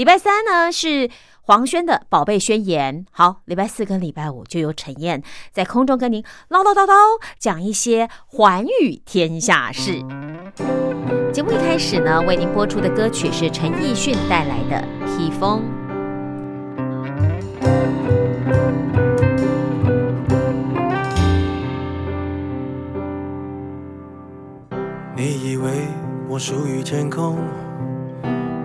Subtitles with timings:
[0.00, 1.10] 礼拜三呢是。
[1.42, 6.92] 黄轩的宝贝宣言，好，礼拜四跟礼拜五就由陈燕在空中跟您唠唠叨叨
[7.38, 10.00] 讲一些寰宇天下事。
[11.32, 14.86] 节目一开始呢，为您播出的歌曲是陈奕迅带来的
[15.18, 15.62] 《披风》。
[25.16, 25.88] 你以为
[26.28, 27.38] 我属于天空，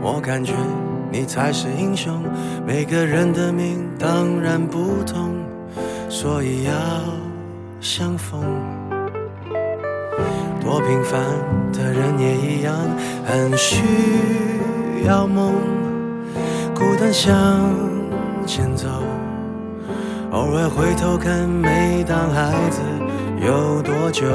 [0.03, 0.53] 我感觉。
[1.17, 2.21] 你才是英雄，
[2.67, 5.33] 每个人的命当然不同，
[6.09, 6.73] 所以要
[7.79, 8.43] 相逢。
[10.59, 11.21] 多平凡
[11.71, 12.75] 的人也一样，
[13.25, 13.77] 很需
[15.05, 15.53] 要梦，
[16.75, 17.31] 孤单向
[18.45, 18.89] 前走，
[20.31, 22.81] 偶尔回头看，每当孩子
[23.39, 24.25] 有多久。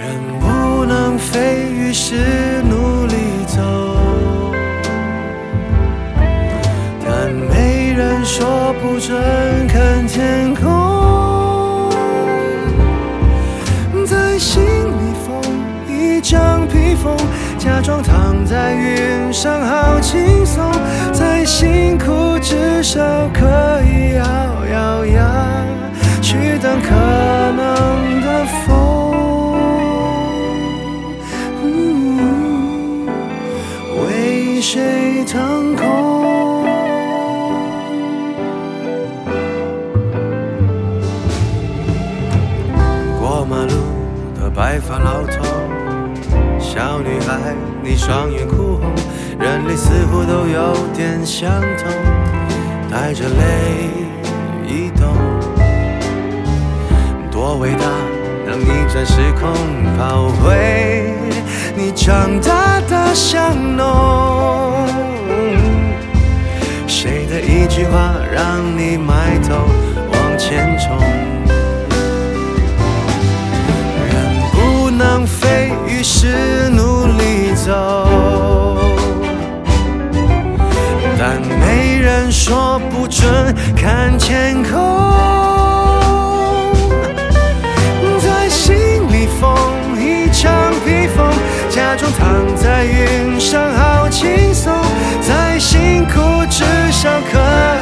[0.00, 2.14] 人不能飞，于是
[2.62, 3.25] 努力。
[3.56, 3.62] 走，
[7.02, 9.16] 但没人说不准
[9.66, 11.90] 看天空。
[14.04, 15.40] 在心里缝
[15.88, 17.16] 一张披风，
[17.58, 20.70] 假装躺在云上好轻松。
[21.12, 23.00] 再辛苦，至少
[23.32, 23.46] 可
[23.82, 24.22] 以咬
[24.70, 25.32] 咬牙
[26.20, 26.90] 去等可
[27.56, 27.75] 能
[34.68, 35.86] 谁腾空？
[43.20, 43.70] 过马路
[44.34, 45.44] 的白发老头，
[46.58, 48.92] 小女孩，你双眼哭红，
[49.38, 51.48] 人类似乎都有点相
[51.78, 51.88] 同，
[52.90, 53.88] 带着泪
[54.66, 55.14] 移动，
[57.30, 57.84] 多伟大，
[58.44, 59.48] 能逆转时空，
[59.96, 61.14] 跑回
[61.76, 64.88] 你长大的巷弄。
[66.86, 69.54] 谁的一句话让你埋头
[70.10, 70.98] 往前冲？
[74.08, 74.14] 人
[74.52, 78.78] 不能飞，于是努力走，
[81.18, 85.55] 但没人说不准看天空。
[90.38, 91.26] 穿披风
[91.70, 94.70] 假装躺在云上好轻松，
[95.22, 97.38] 在辛苦至少可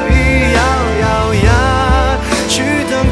[0.09, 0.60] 以咬
[1.03, 2.16] 咬牙
[2.48, 3.04] 去等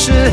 [0.00, 0.32] 是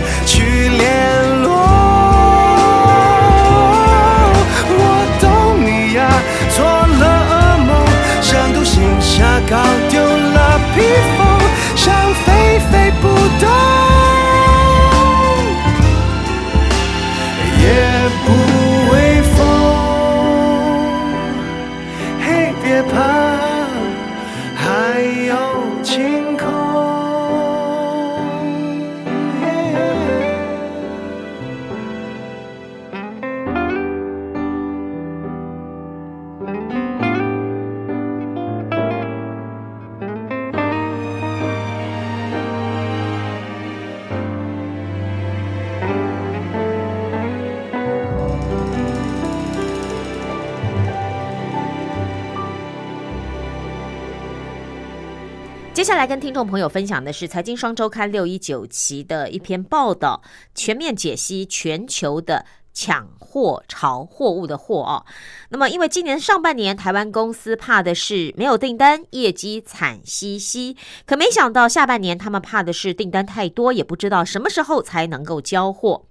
[56.08, 60.22] 跟听众朋友分享的是《财经双周刊》六一九期的一篇报道，
[60.56, 65.06] 全面解析全球的抢货潮货物的货哦。
[65.50, 76.07] 那么，因为今年上半年台湾公司怕的是没有订单，业绩惨兮兮，可没想到下半年他们怕的是订单太多，也不知道什么时候才能够交货。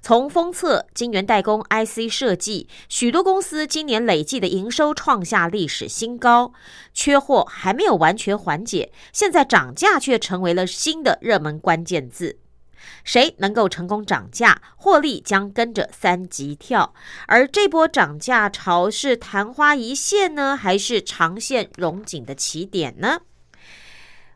[0.00, 6.52] 从封测、晶圆代工、IC 设计，许多公司今年累计的营收创下历史新高，
[6.92, 12.38] 缺货还没有完全缓解，现在涨价却成为了新的热门关键字。
[13.04, 16.92] 谁能够成功涨价，获利将跟着三级跳。
[17.28, 23.20] 而这波涨价潮是昙花一现呢，还是长线融景的起点呢？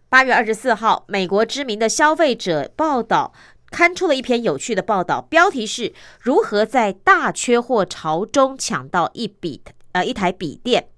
[0.08, 3.32] 八月二十四号，美国知名的消费者报道。
[3.70, 10.88] 刊出了一篇有趣的报道，标题是如何在大缺货潮中抢到一笔呃一台笔电。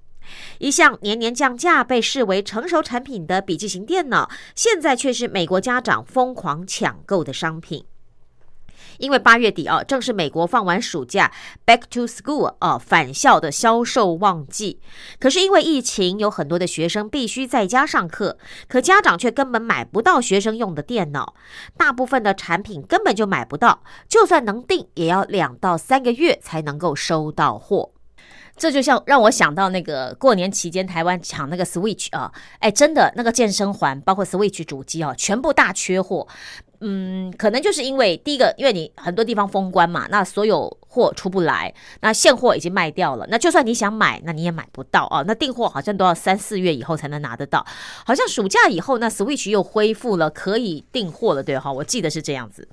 [0.59, 7.87] 一项年年降价、被视为成熟产品的笔记型电脑，现在却是美国家长疯狂抢购的商品。
[8.99, 11.33] 因为八月底啊，正是美国放完暑假
[11.65, 14.81] （back to school） 啊返校的销售旺季。
[15.19, 21.35] 可是因为疫情，有很多的学生必须在家上课，可家长却根本买不到学生用的电脑，
[21.77, 27.93] 大部分的产品根本就买不到，就算能订，也要两到三个月才能够收到货。
[28.57, 36.27] 这就像让我想到那个过年期间台湾抢那个 Switch 啊，哎，真的那个健身环，包括 Switch 主机啊，全部大缺货。
[36.81, 45.25] 嗯，可能就是因为第一个，因为你很多地方封关嘛，那所有货出不来，那现货已经卖掉了，那就算你想买，那你也买不到啊。
[45.27, 47.67] 那订货好像都要三四月以后才能拿得到，
[48.07, 51.73] 好像暑假以后，那 Switch 又恢复了可以订货了，对哈？
[51.73, 52.69] 我记得是这样子。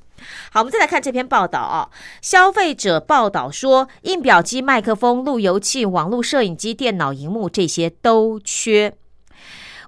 [0.52, 1.90] 好，我们再来看这篇报道啊，
[2.22, 8.96] 消费者报道说，印表机、麦克风、路由器、网络摄影机、电脑荧幕这些都缺。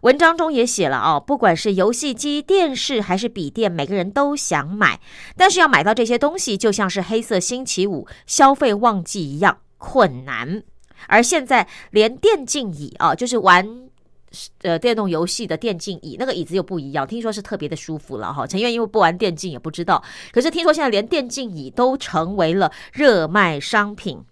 [0.02, 5.00] 文章中也写了哦，不管是游戏机、电视还是笔电，每个人都想买，
[5.36, 10.64] 但是要买到这些东西，就像是黑色星期五消费旺季一样困难。
[11.08, 13.90] 而现在连电竞椅啊，就是玩
[14.62, 18.46] 呃电动游戏的电竞椅，那个椅子又不一样，听说是特别的舒服了哈。
[18.46, 24.24] 陈愿因为不玩电竞也不知道，可是听说现在连电竞椅都成为了热卖商品。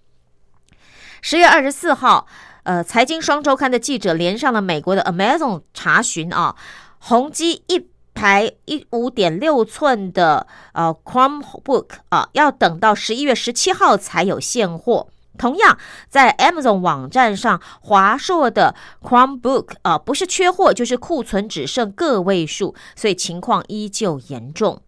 [1.21, 2.27] 十月二十四号。
[2.65, 6.55] 呃，财经双周刊的记者连上了美国的 Amazon 查询啊，
[6.97, 15.07] 宏基一台一五点六寸的呃 Chromebook 啊，要等到十一月十七号才有现货。
[15.37, 15.77] 同样，
[16.09, 18.73] 在 Amazon 网站上，华硕的
[19.03, 24.81] Chromebook 啊，不是缺货，就是库存只剩个位数，所以情况依旧严重。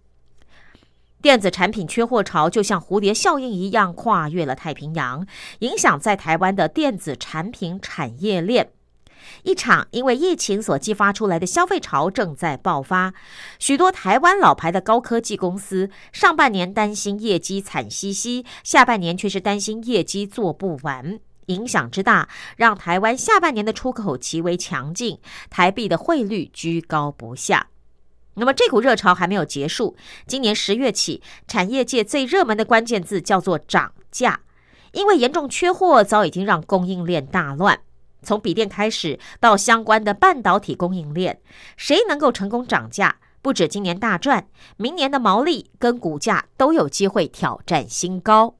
[1.21, 5.25] 电子产品缺货潮就像蝴蝶效应一样，跨越了太平洋，
[5.59, 8.71] 影响在台湾的电子产品产业链。
[9.43, 13.13] 一场因为疫情所激发出来的消费潮正在爆发，
[13.59, 21.19] 许多台湾老牌的高科技公司上半年担心业绩惨兮兮，下半年却是担心业绩做不完。
[21.47, 25.19] 影响之大，让台湾下半年的出口极为强劲，
[25.49, 27.67] 台币的汇率居高不下。
[28.37, 29.95] 那么这股热潮还没有结束。
[30.25, 34.39] 今年十月起，产业界最热门的关键字叫做涨价，
[34.93, 37.79] 因为严重缺货，早已经让供应链大乱。
[38.21, 41.39] 从笔电开始，到相关的半导体供应链，
[41.75, 44.47] 谁能够成功涨价，不止今年大赚，
[44.77, 48.55] 明年的毛利跟股价都有机会挑战新高。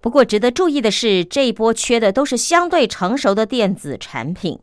[0.00, 4.58] 不过值得注意的是，这一波缺的都是相对成熟的电子产品。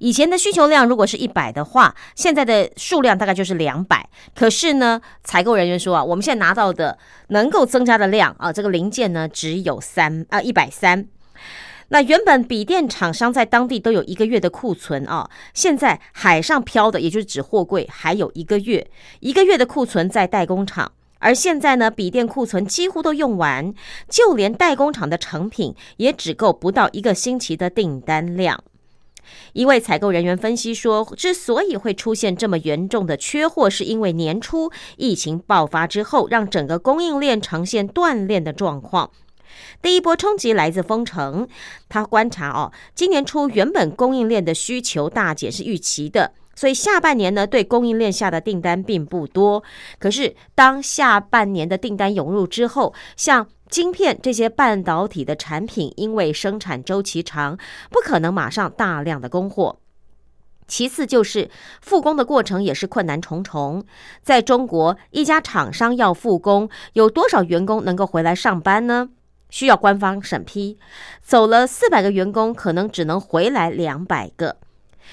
[0.00, 4.08] 以前的需求量如果是一百的话，现在的数量大概就是两百。
[4.34, 6.96] 可是呢，采购人员说啊，我们现在拿到的
[7.28, 11.06] 能够增加的量啊，这个零件呢只有三啊一百三。
[11.88, 18.88] 那原本笔电厂商在当地都有一个月的库存啊，现在海上漂的，也就是指货柜还有一个月，
[19.20, 20.92] 一个月的库存在代工厂。
[21.18, 23.74] 而现在呢，笔电库存几乎都用完，
[24.08, 28.62] 就连代工厂的成品也只够不到一个星期的订单量。
[29.52, 39.10] 一位采购人员分析说，之所以会出现这么严重的缺货，是因为年初疫情爆发之后，让整个供应链呈现断裂的状况。
[39.82, 41.48] 第一波冲击来自封城，
[41.88, 49.62] 他观察哦，今年初原本供应链的需求大减是预期的，所以下半年呢，对供应链下的订单并不多。
[50.00, 57.56] 可是当下半年的订单涌入之后，像晶片这些半导体的产品，因为生产周期长，
[57.90, 59.78] 不可能马上大量的供货。
[60.66, 61.48] 其次就是
[61.80, 63.84] 复工的过程也是困难重重。
[64.24, 69.10] 在中国，一家厂商要复工，有多少员工能够回来上班呢？
[69.48, 70.76] 需要官方审批。
[71.22, 74.56] 走了四百个员工，可能只能回来两百个。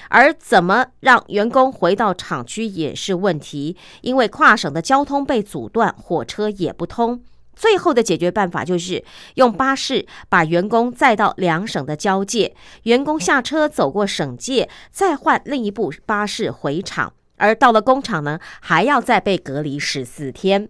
[0.08, 7.22] 而怎么让员工回到厂区也是问题，因为跨省的交通被阻断，火车也不通。
[7.54, 9.02] 最后的解决办法就是
[9.36, 20.68] 用巴士把员工载到两省的交界，员工下车走过省界，再换另一部巴士回厂，而到了工厂呢，还要再被隔离十四天。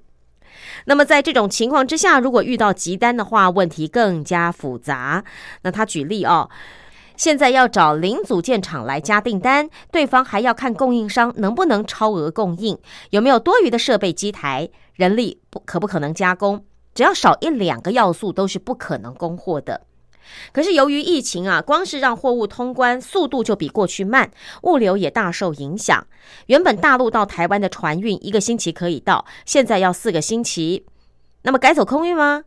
[0.85, 5.25] 那么在这种情况之下，如果遇到急单的话，问题更加复杂。
[5.63, 6.49] 那他举例哦，
[7.17, 12.79] 现在要找零组件厂来加订单，对方还要看供应商能不能超额供应，
[13.11, 16.65] 有没有多余的设备机台，人力不可不可能加工。
[16.95, 19.83] 只要少一两个要素，都是不可能供货的。
[20.53, 24.31] 可是由于疫情啊，光是让货物通关速度就比过去慢，
[24.63, 26.07] 物流也大受影响。
[26.47, 30.85] 原本大陆到台湾的船运一个星期可以到，现在要四个星期。
[31.43, 32.43] 那么改走空运吗？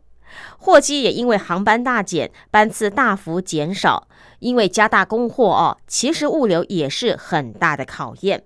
[0.58, 4.08] 货机也因为航班大减，班次大幅减少。
[4.40, 8.42] 因为加大供货哦，其实物流也是很大的考验。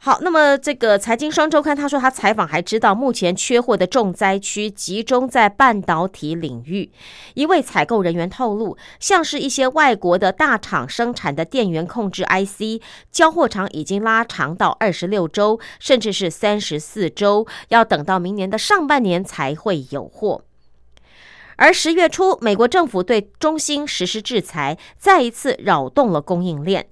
[0.00, 6.92] 好，那么这个财经双周刊他说，他采访还知道，目前缺货的重灾区集中在半导体领域。
[7.34, 12.80] 一位采购人员透露，像是一些外国的大厂生产的电源控制 IC，
[13.10, 20.44] 交货长已经拉长到二十六周，甚至是三十四周，要等到明年的上半年才会有货。
[21.58, 26.86] 而十月初，美国政府对中芯实施制裁，再一次扰动了供应链。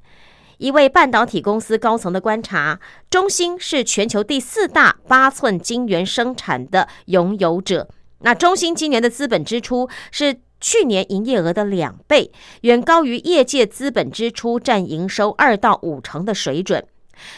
[0.59, 7.89] 一位半导体公司高层的观察，中芯是全球第四大八寸晶圆生产的拥有者。
[8.23, 12.33] 那中芯今年的资本支出是去年营业额的两倍，
[12.63, 16.85] 远高于业界资本支出占营收二到五成的水准，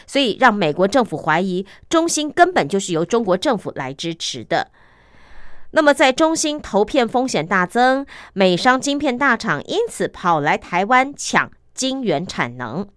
[0.07, 4.71] 所以让美国政府怀疑中芯根本就是由中国政府来支持的。
[5.71, 12.89] 那么在中芯投片风险大增，美商晶片大厂因此跑来台湾抢晶圆产能。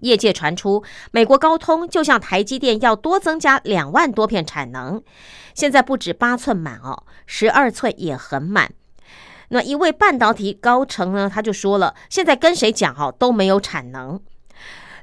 [0.00, 5.02] 业界传出，美国高通就像台积电要多增加两万多片产能，
[5.54, 8.70] 现在不止八寸满哦，十二寸也很满。
[9.48, 14.20] 那一位半导体高层呢，他就说了，现在跟谁讲哦都没有产能，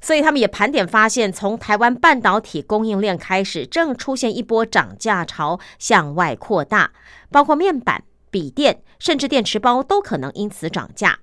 [0.03, 6.91] 所以他们也盘点发现，从台湾半导体供应链开始，正出现一波涨价潮向外扩大，
[7.31, 11.19] 包括面板、笔电，甚至电池包都可能因此涨价。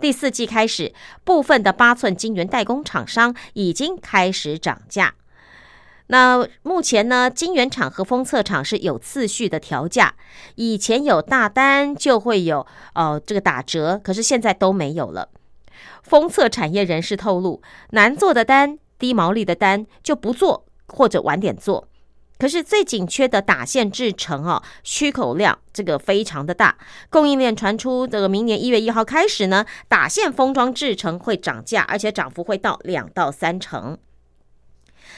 [0.00, 5.14] 第四季开始，部分的八寸晶圆代工厂商已经开始涨价。
[6.08, 10.16] 那目前呢，晶圆厂和封测厂是有次序的调价。
[10.56, 15.28] 以前有大单就会有哦这个打折，可是现在都没有了。
[16.02, 21.88] 封测产业人士透露，难做的单、低毛利的单就不做，或者晚点做。
[22.38, 26.78] 可是最紧缺的打线制成哦，需口量这个非常的大，
[27.10, 33.98] 供应链传出这个明年一月一号开始呢，打线封装制成会涨价，而且涨幅会到两到三成。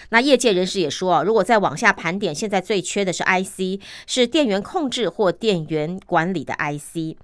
[0.09, 7.19] 那业界人士也说如果再往下盘点，现在最缺的是 IC，是电源控制或电源管理的 IC。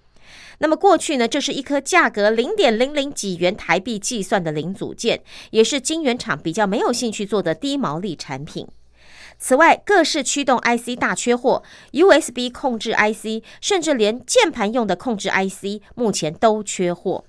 [0.58, 8.66] 那么过去呢，这是一颗价格零点零零几元台币计算的零组件，也是晶圆厂比较没有兴趣做的低毛利产品。
[9.38, 17.24] 此外，各式驱动 IC 大缺货，USB 控制 IC，甚至连键盘用的控制 IC，目前都缺货。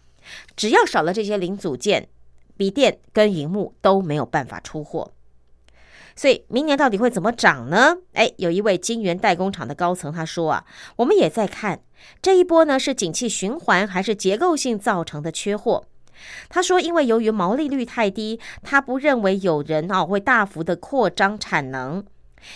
[0.55, 2.07] 只要少了这些零组件，
[2.55, 5.12] 笔电跟荧幕都没有办法出货。
[6.17, 7.95] 所以，明年到底会怎么涨呢？
[8.13, 10.65] 哎，有一位金源代工厂的高层他说啊，
[10.97, 11.79] 我们也在看
[12.21, 15.86] 这一波呢，是景气循环还是结构性造成的缺货。
[16.50, 22.03] 他说：“因为由于毛利率太低，他不认为有人啊会大幅的扩张产能。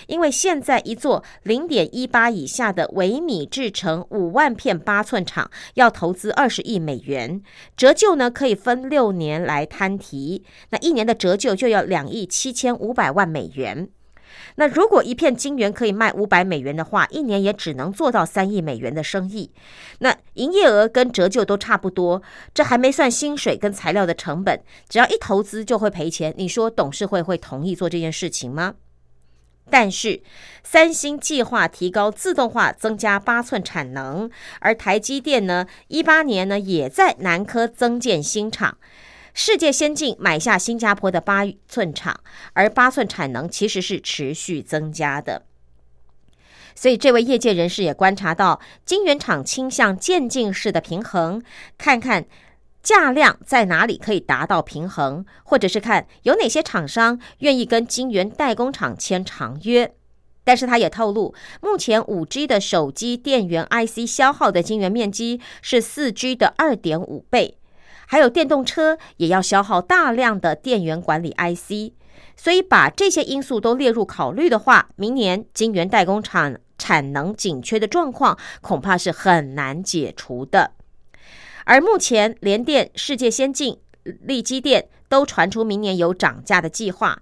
[0.07, 7.41] 因为现在一座零点一八以下的微米制成五万片八寸厂，要投资二十亿美元，
[7.75, 13.89] 折旧呢可以分六年来摊提，那一年的折旧就要两亿七千五百万美元。”
[14.55, 19.51] 那如果一片晶圆可以卖五百美元的话，一年也只能做到三亿美元的生意。
[19.99, 22.21] 那营业额跟折旧都差不多，
[22.53, 26.33] 这还没算薪水跟材料的成本，只要一投资就会赔钱。
[26.37, 28.75] 你说董事会会同意做这件事情吗？
[29.69, 30.21] 但是
[30.63, 38.77] 三星计划提高自动化，增加八寸产能，而台积电呢，一八年呢也在南科增建新厂。
[39.33, 42.19] 世界先进买下新加坡的八寸厂，
[42.51, 45.43] 而八寸产能其实是持续增加的。
[46.75, 51.41] 所以，这位业界人士也观察到，晶圆厂倾向渐进式的平衡，
[51.77, 52.25] 看看
[52.81, 59.93] 价量在哪里可以达到平衡，或者是看有哪些厂商愿意跟晶圆代工厂签长约。
[60.43, 67.59] 但是，他也透露，目前五 G 的手机电源 IC 消耗的晶圆面积是四 G 的二点五倍。
[68.07, 71.93] 还有电动车也要消耗大量的电源管理 IC，
[72.35, 80.71] 所以把这些因素都列入考虑的话，明年晶圆代工厂产能紧缺的状况，恐怕是很难解除的。
[81.65, 87.21] 而目前，联电、世界先进、力基电都传出明年有涨价的计划，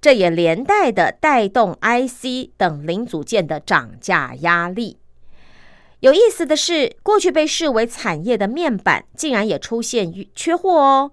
[0.00, 4.98] 这也连带的带动 IC 等零组件的涨价压力。
[6.00, 11.12] 有意思的是，过去被视为产业的面板，竟然也出现缺货哦。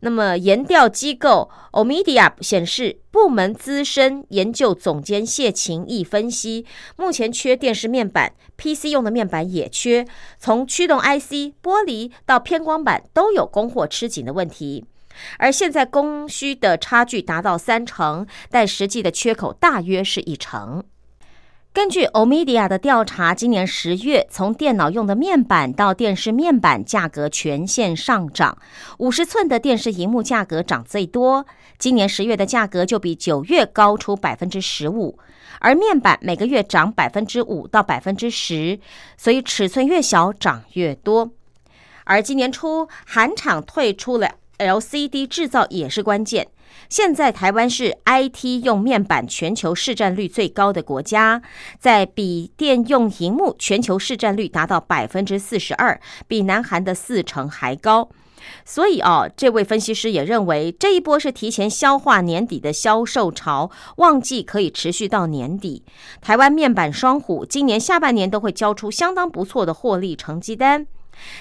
[0.00, 10.06] 那么，研调机构 Omedia 显示，部门资深研究总监谢晴义分析，目前缺电视面板，PC 用的面板也缺，
[10.38, 14.84] 从驱动 IC、玻璃到偏光板都有供货吃紧的问题。
[15.38, 20.84] 而现在供需的差距达到三成，但实际的缺口大约是一成。
[21.76, 28.56] 根据欧米 a 的调查，今年十月，从电脑用的面板到电视面板价格全线上涨，
[28.96, 31.44] 五十寸的电视荧幕价格涨最多。
[31.76, 35.18] 今年十月的价格就比九月高出百分之十五，
[35.58, 38.80] 而面板每个月涨百分之五到百分之十，
[39.18, 41.30] 所以尺寸越小涨越多。
[42.04, 46.48] 而今年初，韩厂退出了 LCD 制造也是关键。
[46.88, 51.42] 现在台湾是 IT 用面板全球市占率最高的国家，
[51.78, 58.08] 在笔电用荧幕全球市占率达到百分之四十二，比南韩的四成还高。
[58.64, 65.82] 所以哦，这位分析师也认为，这一波是提前消化年底的销售潮，旺季可以持续到年底。
[66.20, 70.86] 台湾面板双虎今年下半年都会交出相当不错的获利成绩单。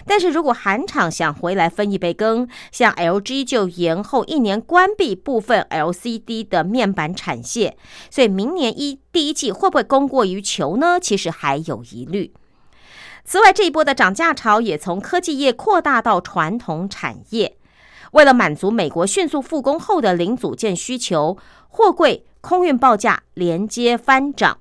[0.06, 7.76] 但是如果韩厂想回来分一杯羹，像 LG 就延后一年关闭部分 LCD 的面板产线，
[8.10, 11.00] 所以明年一第一季会不会供过于求呢？
[11.00, 12.34] 其实还有疑虑。
[13.24, 17.58] 此外，这一波的涨价潮也从科技业扩大到传统产业，
[18.12, 24.60] 为了满足美国迅速复工后的零组件需求，货柜空运报价连接翻涨。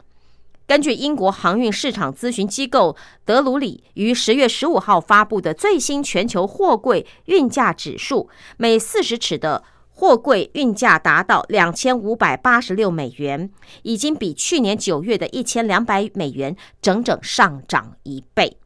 [0.66, 13.50] 根据英国航运市场咨询机构德鲁里于十月十五号发布的最新全球货柜运价指数，每四十尺的货柜运价达到两千五百八十六美元，
[13.82, 18.56] 已经比去年九月的一千两百美元整整上涨一倍。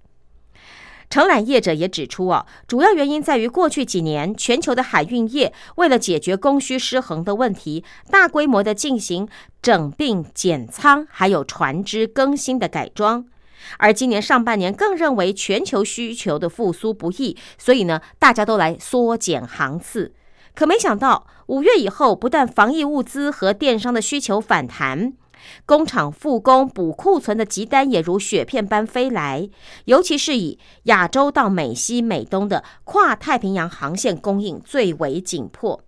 [1.10, 9.28] 承揽业者也指出，啊，主要原因在于过去几年全球的海运业为了解决供需失衡的问题，大规模的进行
[9.62, 13.24] 整并减仓，还有船只更新的改装。
[13.78, 20.12] 而今年上半年更认为全球需求的复苏不易，所以呢，大家都来缩减航次。
[20.54, 25.12] 可没想到五月以后，不但防疫物资和电商的需求反弹。
[25.66, 29.48] 工厂复工补库存的急单也如雪片般飞来，
[29.84, 35.82] 尤其是以亚洲到美西、美东的跨太平洋航线供应最为紧迫。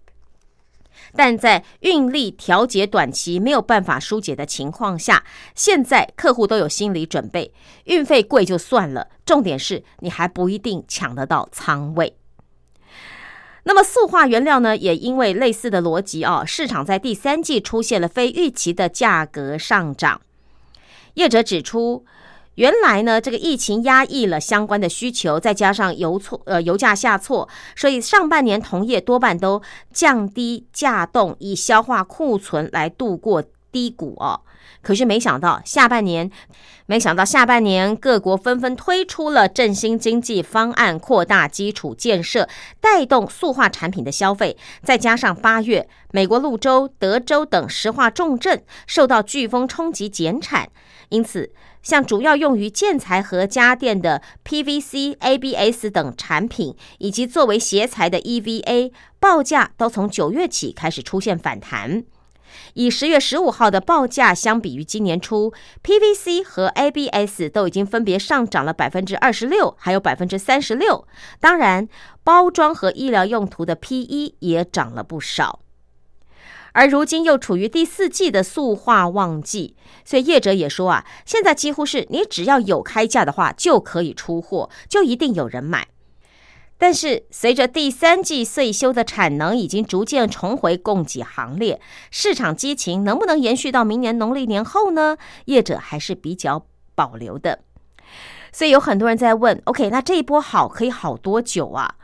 [1.15, 7.53] 但在运力调节短期没有办法疏解的情况下，现在客户都有心理准备，
[7.85, 12.20] 运费贵就算了，重点是你还不一定抢得到仓位。
[13.65, 20.21] 那么塑化原料呢，也因为类似的逻辑哦，市场在第三季出现了非预期的价格上涨。
[21.15, 22.05] 业者指出，
[22.55, 29.61] 原来呢这个疫情压抑了相关的需求，再加上油错呃油价下挫，所以上半年同业多半都
[29.93, 34.41] 降低价动，以消化库存来度过低谷哦。
[34.83, 36.31] 可是没想到下半年，
[36.87, 42.49] 没想到下半年各国纷纷推出了振兴经济方案，扩大基础建设，
[42.81, 44.57] 带动塑化产品的消费。
[44.83, 50.71] 再加上八月美国路州、德州等石化重镇受到飓风冲击减产，
[51.11, 51.53] 因此
[51.83, 62.05] 像主要用于建材和家电的 PVC、ABS 等产品，以及作为鞋材的 EVA 报价，都从九月起开始出现反弹。
[62.75, 71.07] 以十月十五号的报价相比于今年初，PVC 和 ABS 都已经分别上涨了百分之二十六，还有百分之三十六。
[71.41, 71.89] 当然，
[72.23, 75.61] 包装和医疗用途的 PE 也涨了不少。
[76.73, 85.89] 而如今又处于第四季的塑化旺季，所以业者也说啊，现在几乎是你只要有开价的话，就可以出货，就一定有人买。
[86.83, 91.79] 但是，随着第三季岁修的产能已经逐渐重回供给行列，
[92.11, 95.19] 市场激情能不能延续到明年农历年后呢？
[95.45, 96.65] 业者还是比较
[96.95, 97.59] 保留的。
[98.51, 101.97] 所以有很多人在问：OK，那这一波好可以好多久啊？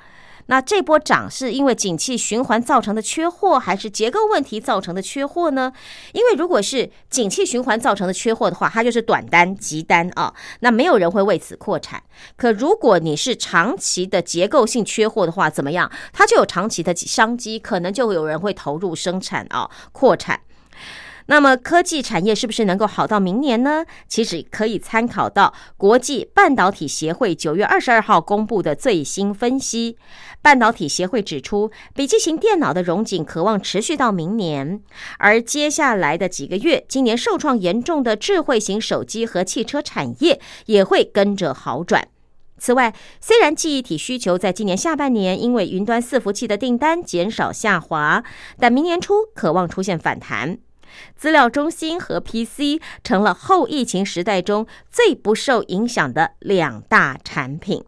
[0.46, 5.72] 那这波涨是因为景气循环造成的缺货，还是结构问题造成的缺货呢？
[6.12, 12.02] 因为如果是景气循环造成的缺货的话，它就是短单急单啊，那没有人会为此扩产。
[12.36, 15.90] 可如果你是长期的结构性缺货的话，怎么样？
[16.12, 20.40] 它就有长期的商机，可能就有人会投入生产啊，扩产。
[21.28, 23.84] 那么科技产业是不是能够好到明年呢？
[24.08, 29.96] 其实可以参考到国际半导体协会九月二十二号公布的最新分析。
[30.40, 34.80] 半导体协会指出，笔记型电脑的融景渴望持续到明年，
[35.18, 42.06] 而接下来的几个月，今年受创严重的智慧型手机和汽车产业也会跟着好转。
[42.58, 48.22] 此外，虽然记忆体需求在今年下半年因为云端伺服器的订单减少下滑，
[48.58, 50.58] 但明年初渴望出现反弹。
[51.16, 57.84] 资料中心和 PC 成了后疫情时代中最不受影响的两大产品。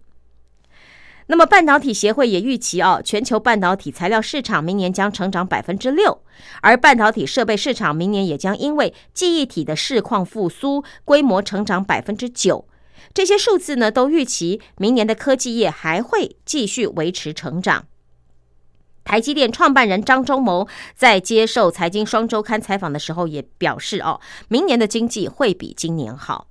[1.31, 6.23] 那么，半导体协会也预期哦，全球半导体材料市场明年将成长百分之六，
[6.63, 12.67] 而半导体设备市场明年也将因为记忆体的市况复苏，规模成长百分之九。
[13.13, 17.85] 这些数字呢，都预期明年的科技业还会继续维持成长。
[19.09, 26.47] 台积电创办人张忠谋在接受财经双周刊采访的时候也表示：“哦，明年的经济会比今年好。”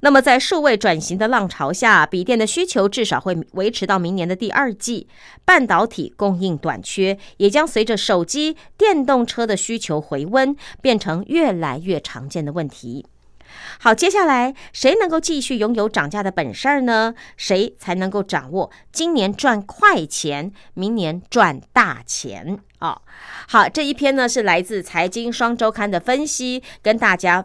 [0.00, 5.06] 那么，在数位转型的浪潮下，笔电的需求至少会维持到明年的第二季。
[5.44, 13.04] 半导体供应短缺也将随着手机、电动车的需求回温，变成越来越常见的问题。
[13.78, 17.14] 好，接下来谁能够继续拥有涨价的本事儿呢？
[17.36, 23.00] 谁才能够掌握今年赚快钱，明年赚大钱啊？
[23.48, 27.44] 好，这一篇呢是来自财经双周刊的分析，跟大家。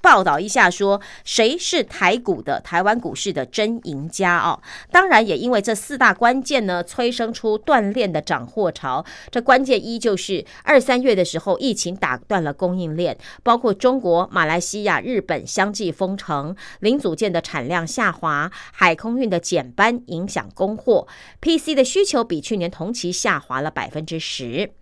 [0.00, 4.60] 报道一下，说谁是台股的台湾股市的真赢家哦？
[4.90, 9.04] 当然，也因为这四大关键呢，催生出锻炼的涨货潮。
[9.30, 21.06] 这关键一就是二三月的时候，疫情打断了供应链，包括中国、马来西亚、日本相继封城，零组件的产量下滑，海空运的减班影响供货
[21.40, 24.72] ，PC 的需求比去年同期下滑了百分之十。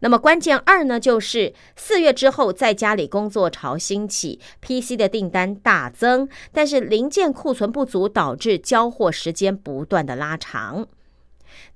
[0.00, 10.86] 那么关键二呢，就是四月之后在家里工作潮兴起，PC 的订单大增，但是零件库存不足，导致交货时间不断的拉长。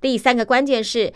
[0.01, 1.13] 第三个关键是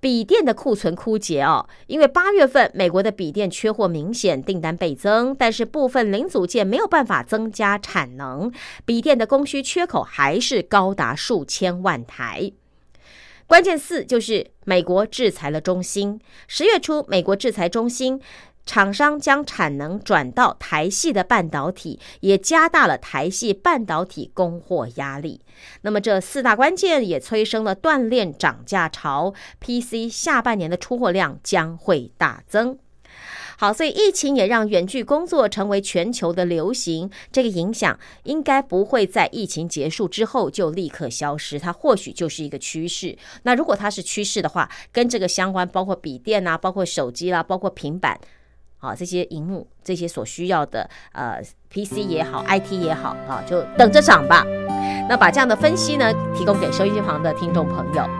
[0.00, 8.50] 笔电的库存枯竭哦，因为八月份美国的笔电缺货明显，订单倍增，但是部分零组件没有办法增加产能，
[8.84, 12.52] 笔电的供需缺口还是高达数千万台。
[13.50, 16.20] 关键四就是美国制裁了中兴。
[16.46, 18.20] 十月初，美国制裁中兴，
[18.64, 25.40] 厂商将产能转到台系的半导体，也加大了台系半导体供货压力。
[25.80, 32.78] 那么，这四大关键也催生了锻炼涨价潮，PC 下半年的出货量将会大增。
[33.60, 43.18] 好，所以疫情也让远距工作成为全球的流行，这个影响应该不会在疫情结束之后就立刻消失，它或许就是一个趋势。
[43.42, 48.18] 那如果它是趋势的话，跟这个相关，包括笔电啊，包括手机啦，包括平板，
[48.78, 51.38] 啊，这些荧幕，这些所需要的呃
[51.70, 54.42] PC 也好，IT 也好，啊，就等着涨吧。
[55.06, 58.19] 那把这样的分析呢，提供给收音机旁的听众朋友。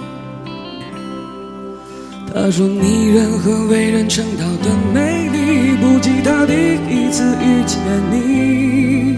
[2.33, 6.53] 他说：“你人和为人称道的美丽，不及他第
[6.87, 7.77] 一次遇见
[8.09, 9.17] 你。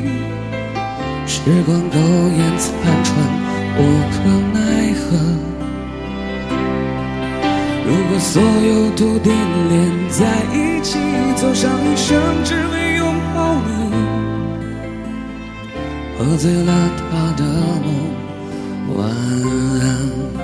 [1.27, 2.71] 时光苟延残
[3.03, 3.15] 喘，
[3.77, 4.17] 无可
[4.51, 5.03] 奈何。
[7.85, 9.29] 如果所有土地
[9.69, 9.73] 连
[10.09, 10.97] 在一起，
[11.35, 13.71] 走上一生只为拥抱你。
[16.17, 17.43] 喝醉了他的
[17.85, 19.07] 梦，晚
[19.81, 20.43] 安。”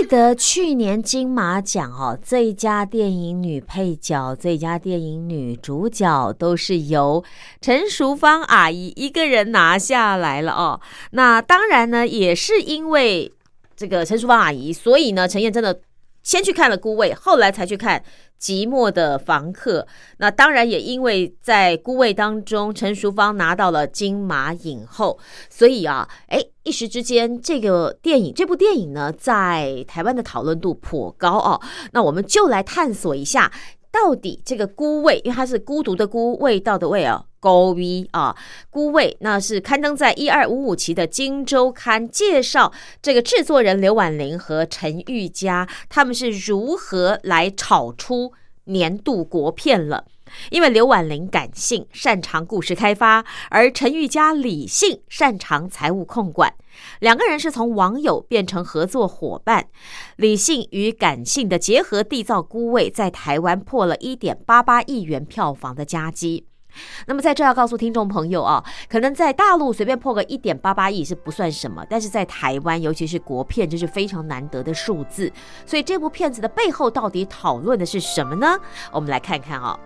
[0.00, 7.24] 记得去年金马奖哦，最佳电影女配角、最佳电影女主角都是由
[7.60, 10.80] 陈淑芳阿姨一个人拿下来了哦。
[11.10, 13.32] 那当然呢，也是因为
[13.76, 15.80] 这个陈淑芳阿姨，所以呢，陈燕真的
[16.22, 17.98] 先去看了《孤味》，后来才去看
[18.40, 19.80] 《寂寞的房客》。
[20.18, 31.60] 那当然也因为在《孤味》当中，陈淑芳拿到了金马影后，所以啊，哎，一时之间，这个电影这部电影呢，在台湾的讨论度颇高哦。
[31.92, 33.50] 那我们就来探索一下，
[33.90, 37.24] 到底这个孤味，因为它是孤独的孤，味道的味哦。
[37.40, 38.36] 高 V 啊，
[38.70, 48.32] 孤味那是刊登在一二五五期的《金周刊》，介绍这个制作人刘婉玲和陈玉佳他们是如何来炒出
[48.64, 50.04] 年度国片了。
[50.50, 56.52] 因为刘婉玲感性，擅长故事开发，而陈玉佳理性，擅长财务控管。
[57.00, 59.68] 两个人是从网友变成合作伙伴，
[60.16, 66.47] 理性与感性的结合，缔造《孤味》在台湾破了一点八八亿元票房的佳绩。
[67.06, 75.32] 那么在这要告诉听众朋友啊，可能在大陆随便破个一点八八亿是不算什么，但是在台湾，尤其是国片，这是非常难得的数字。
[75.66, 78.58] 所以这部片子的背后到底讨论的是什么呢？
[78.92, 79.78] 我们来看看啊。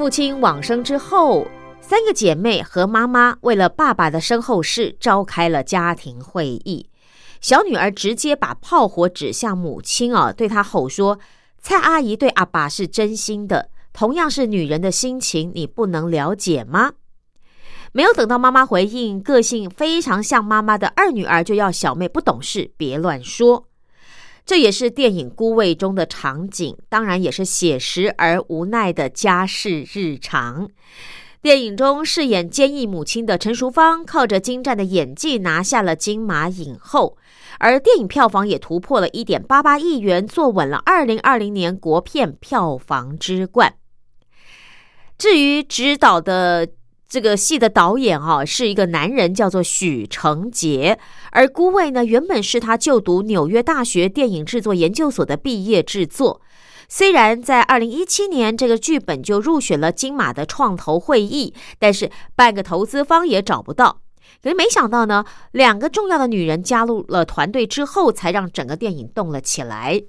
[0.00, 1.46] 父亲往生之后，
[1.78, 6.88] 三个姐妹和妈妈为了爸爸的身后事召开了家庭会议。
[7.42, 11.18] 小女儿直接把炮火指向母亲啊，对她吼说
[11.60, 16.92] ：“蔡阿姨对阿爸是真心的，同样是女人的心情，你不能了解吗？”
[17.92, 23.66] 没有等到妈妈回应，个性非常像妈妈的二女儿就要小妹不懂事，别乱说。
[24.50, 30.68] 这也是电影《孤味》中的场景，当然也是写实而无奈的家事日常。
[31.40, 37.16] 电影中饰演坚毅母亲的陈淑芳，靠着精湛的演技拿下了金马影后，
[37.60, 43.76] 而电影票房也突破了一点八八亿元，坐稳了二零二零年国片票房之冠。
[45.16, 46.66] 至于指导的。
[47.10, 50.96] 这个戏的导演哈是一个男人，叫做许成杰，
[51.32, 56.40] 而《孤味》呢原本是他就读纽约大学电影制作研究所的毕业制作。
[56.88, 64.00] 虽然在二零一七年这个剧本就入选了金马的创投会议，但是半个投资方也找不到。
[64.40, 70.00] 可是没想到呢，两个重要的女人加入了团队之后，才让整个电影动了起来。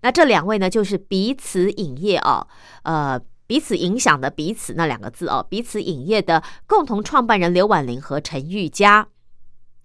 [0.00, 2.46] 那这两位呢，就是彼此影业啊，
[2.84, 3.20] 呃。
[3.46, 9.08] 彼此影响的彼此那两个字哦，彼此影业的共同创办人刘婉玲和陈玉佳，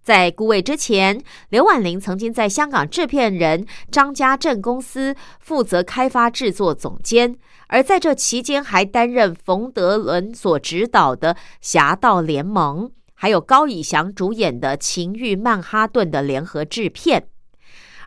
[0.02, 7.36] 在顾位之前，刘婉玲曾经在香港制片人张家正公司负责开发制作总监，
[7.68, 17.28] 而在这期间还担任冯德伦所执导的《侠盗联盟》，还有高以翔主演的《情欲曼哈顿》的联合制片。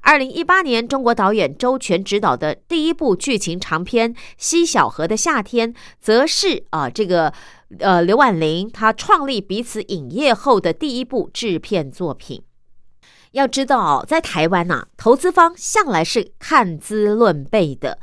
[0.03, 7.33] 二零一八年，中国导演周全执导的第一部剧情长片《西小河的夏天》，则是啊，这个
[7.79, 12.43] 呃刘婉玲她创立彼此影业后的第一部制片作品。
[13.33, 17.99] 要知道，在台湾呐，投资方向来是看资论辈的，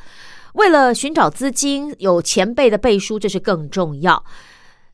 [0.53, 4.23] 为了寻找资金，有前辈的背书，这是更重要。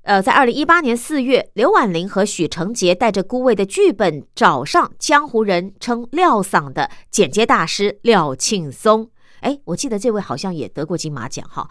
[0.03, 9.09] 呃，在二零一八年四月，刘婉玲和许成杰带着孤味的剧本找上江湖人称廖嗓的剪接大师廖庆松。
[9.39, 11.69] 哎，我记得这位好像也得过金马奖哈。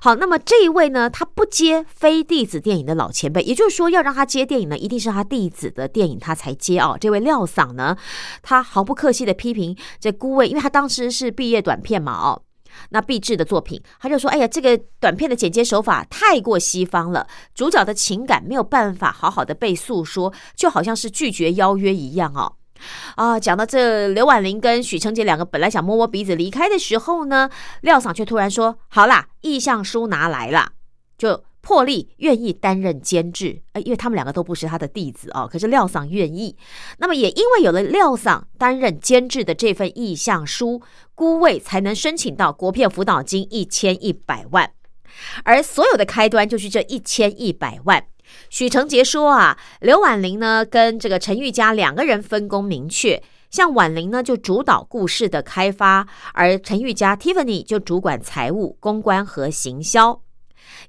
[0.00, 6.96] 好，那么这一位呢，他不接非弟子电影的老前辈，也就是说，要让他接电影呢，一定是他弟子的电影他才接哦。
[7.00, 7.96] 这位廖嗓呢，
[8.42, 12.42] 他毫不客气的批评这孤味，因为他当时是毕业短片嘛哦。
[12.90, 22.54] 那毕制的作品，他就说：“哎呀，这个短片的剪接手法太过西方了，主角的情感没有办法好好的被诉说，就好像是拒绝邀约一样哦。”
[23.16, 27.48] 啊，讲到这，刘婉玲跟许成杰两个本来想摸摸鼻子离开的时候呢，
[27.82, 30.72] 廖嫂却突然说：“好啦，意向书拿来了。”
[31.16, 31.44] 就。
[31.62, 35.48] 破例愿意担任监制，呃，因为他们两个都不是他的弟子哦。
[35.50, 36.56] 可是廖桑愿意，
[36.98, 40.82] 那么也因为有了廖桑担任监制的这份意向书，
[41.14, 44.72] 孤位才能申请到国片辅导金一千一百万。
[45.44, 48.04] 而所有的开端就是这一千一百万。
[48.50, 60.22] 许成杰说啊，刘婉玲呢跟这个陈玉佳两个人分工明确，像婉玲呢就主导故事的开发，而陈玉佳 Tiffany 就主管财务、公关和行销。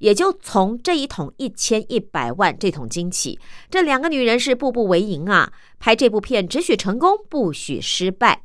[0.03, 3.39] 也就从这一桶一千一百万这桶金起，
[3.69, 5.53] 这两个女人是步步为营啊！
[5.79, 8.43] 拍这部片只许成功，不许失败。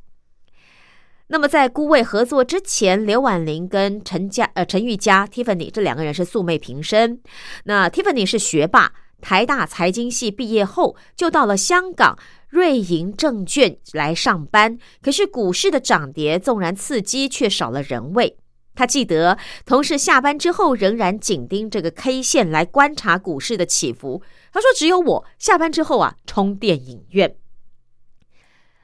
[1.27, 7.19] 那么在顾魏合作之前，刘婉玲跟陈家呃陈玉佳 Tiffany 这两个人是素昧平生。
[7.65, 12.17] 那 Tiffany 是学霸，台大财经系毕业后就到了香港
[12.49, 14.79] 瑞银证券来上班。
[15.03, 18.37] 可是股市的涨跌纵然刺激，却少了人味。
[18.79, 19.37] 他记得
[19.67, 24.23] 同事下班之后仍然紧盯这个 K 线来观察股市的起伏。
[24.53, 27.35] 他说：“只有我下班之后啊，冲电影院。”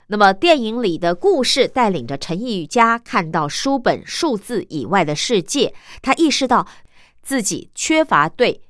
[0.08, 5.72] 那么电影里的故事带领着陈毅佳看到书本数字以外的世界。
[6.02, 6.66] 他意识到
[7.22, 8.62] 自己缺乏对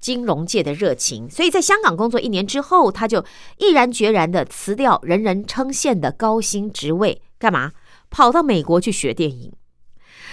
[0.00, 3.24] 金融界的热情，所以在香港工作一年之后，他就
[3.58, 7.70] 毅然决然的辞掉人人称羡的高薪职位，干嘛？
[8.10, 9.52] 跑到美国去学电影。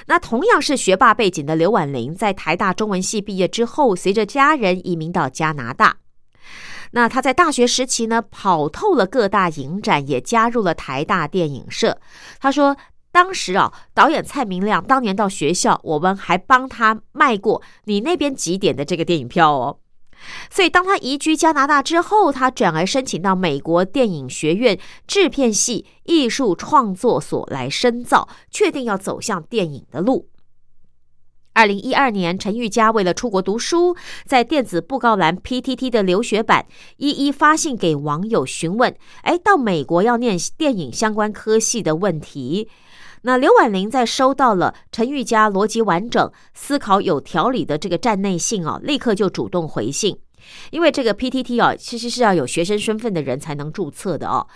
[0.08, 5.97] 那同样是学霸背景的刘婉玲，在台大中文系毕业之后，随着家人移民到加拿大。
[6.91, 11.97] 那他在大学时期呢，跑透了各大影展，也加入了台大电影社。
[12.39, 12.76] 他说，
[13.14, 19.78] 当时啊，导演蔡明亮当年到学校，我们还帮他卖过你那边几点的这个电影票哦。
[20.49, 30.28] 所以，当他移居加拿大之后，他转而申请到美国电影学院制片系艺术创作所来深造，确定要走向电影的路。
[31.53, 33.95] 二零一二年，陈玉佳为了出国读书，
[34.26, 36.65] 在电子布告栏 PTT 的留学版
[36.95, 42.69] 一一发信给网友询问：“哎，到美国要念电影相关科系的问题。”
[43.24, 50.17] 那刘婉玲在收到了陈玉佳逻辑完整、思考有条理的这个站内信哦，立刻就主动回信，
[50.72, 54.47] 因为这个 PTT 哦，其实是要有学生身份的人才能注册的哦。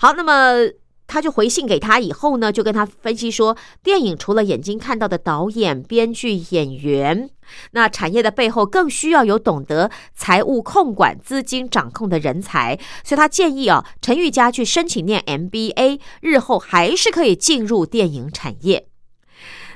[0.00, 0.72] 好，那么。
[1.12, 7.28] 他就回信给他以后呢，就跟他分析说，电影除了眼睛看到的导演、编剧、演员，
[7.72, 12.78] 那产业的背后更需要有懂得财务控管、资金掌控的人才。
[13.04, 18.86] 所以他建议啊，陈玉佳去申请念 MBA，日后还是可以进入电影产业。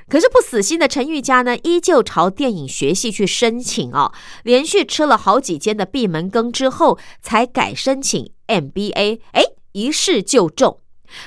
[0.09, 4.11] 可是不死心的陈玉佳呢，依旧朝电影学系去申请哦，
[4.43, 10.81] 连续吃了好几间的闭门羹之后，才改申请 MBA，哎，一试就中。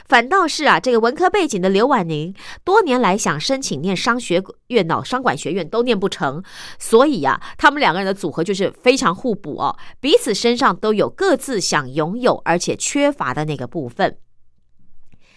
[0.06, 6.44] 反倒是啊，这个文科背景的刘婉宁，多年来想申请念商学院、脑商管学院都念不成，
[6.78, 14.18] 所以啊，他们两个人的组合就是非常互补哦，彼此身上都有各自想拥有而且缺乏的那个部分。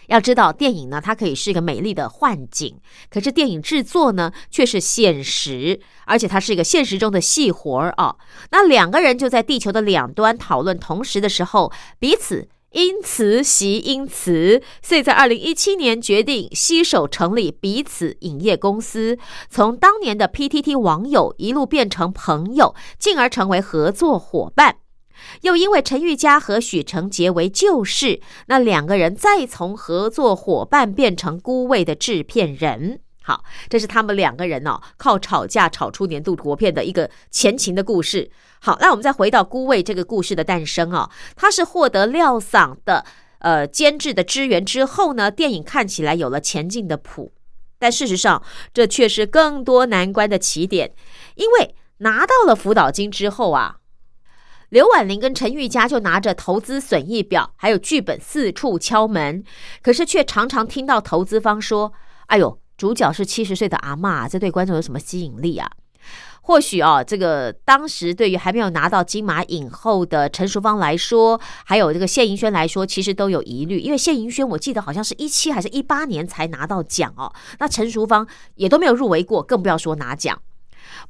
[0.08, 2.76] 要知道，电影呢，它可以是一个美丽的幻景，
[3.08, 8.16] 可是电影制作呢，却是现实，而且它是一个现实中的细活儿啊。
[8.50, 12.48] 那两个人就在地球的两端讨论同时的时候，彼此。
[12.72, 19.18] 因此，习因此，遂在二零一七年决定携手成立彼此影业公司，
[19.50, 24.76] 从当年的 PTT 网友一路变成朋友，进而成为合作伙伴。
[25.42, 33.00] 又因为陈玉佳和许成杰为旧识，那两个人再从合作伙伴变成孤位的制片人。
[33.22, 38.30] 好，这是他们两个人哦，靠吵架吵出年度国片的一个前情的故事。
[38.60, 43.04] 好，那我们再回到《孤味》这个故事的诞生啊，他是获得廖嗓的
[43.38, 47.32] 呃监制的支援之后呢，电影看起来有了前进的谱，
[47.78, 48.42] 但事实上
[48.72, 50.92] 这却是更多难关的起点，
[51.34, 53.76] 因为拿到了辅导金之后啊，
[54.68, 59.44] 刘婉玲跟陈玉佳就拿着投资损益表还有剧本四处敲门，
[59.82, 61.92] 可是却常常听到投资方说
[62.28, 65.70] ：“哎呦，主角是七十岁的阿妈，这对观众有什么吸引力啊？”
[66.42, 78.26] 或许啊，这个当时对于还没有拿到金马影后的陈淑芳来说，还有这个谢盈萱来说，其实都有疑虑，因为谢盈萱我记得好像是一七还是一八年才拿到奖哦，那陈淑芳
[78.56, 80.36] 也都没有入围过，更不要说拿奖。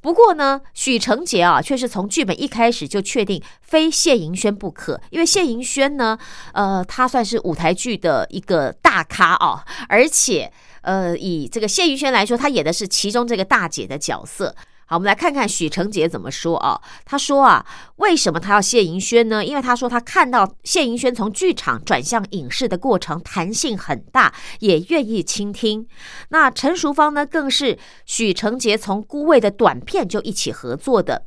[0.03, 6.19] 不过呢，许成杰啊，却是从剧本一开始就确定非谢盈萱不可，因为谢盈萱呢，
[6.53, 10.53] 呃，她算是舞台剧的一个大咖哦，而且
[10.83, 14.55] 呃，以这个谢盈萱来说，她演的是其中这个大姐的角色。
[14.85, 16.79] 好，我们来看看许成杰怎么说啊？
[17.07, 17.65] 他说啊，
[17.97, 19.43] 为什么他要谢盈萱呢？
[19.43, 25.87] 因为他说他看到谢盈萱从剧场转向影视的过程弹性很大，也愿意倾听。
[26.29, 31.23] 那陈淑芳呢，更是许成杰从孤位的短片就一起合作的。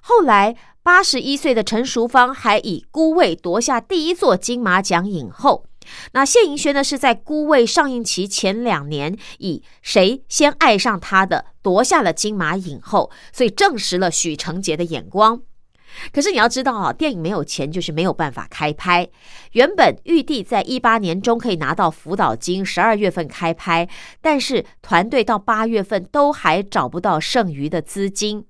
[0.00, 5.66] 后来八十一岁的陈淑芳还以孤位夺下第一座金马奖影后。
[6.12, 15.42] 那谢盈萱呢，是在《孤味》上映期前两年，以“谁先爱上他的”夺下了金马影后，所以证实了许成杰的眼光。
[16.12, 19.08] 可是你要知道啊，电影没有钱就是没有办法开拍。
[19.52, 23.88] 原本玉帝在一八年中可以拿到辅导金，十二月份开拍，
[24.20, 28.46] 但是团队到八月份都还找不到剩余的资金。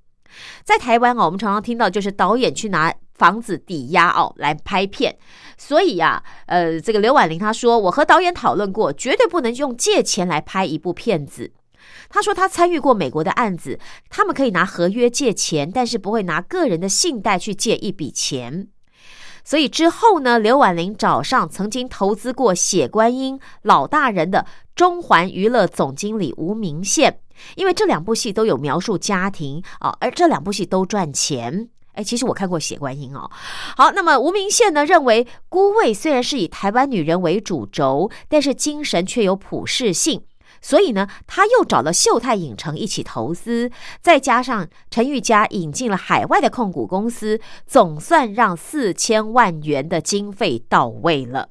[0.65, 2.95] 在台湾啊，我们常常听到就是导演去拿。
[3.21, 5.15] 房子抵押哦来拍片，
[5.59, 11.53] 所以呀，呃，这个刘婉玲她说，我和导演讨论过，绝对不能用借钱来拍一部片子。
[12.09, 18.69] 她说她参与过美国的案子，他们可以拿合约借钱，但是不会拿个人的信贷去借一笔钱。
[19.45, 27.21] 所以之后呢，刘婉玲找上曾经投资过《血观音》老大人的中环娱乐总经理吴明宪，
[27.57, 31.69] 因为这两部戏都有描述家庭啊，而这两部戏都赚钱。
[32.03, 33.31] 其实我看过《血观音》哦。
[33.77, 40.23] 好，那么吴明宪呢认为，孤味虽然是以台湾女人为主轴，但是精神却有普世性，
[40.61, 43.71] 所以呢，他又找了秀泰影城一起投资，
[44.01, 51.49] 再加上陈玉佳引进了海外的控股公司，总算让四千万元的经费到位了。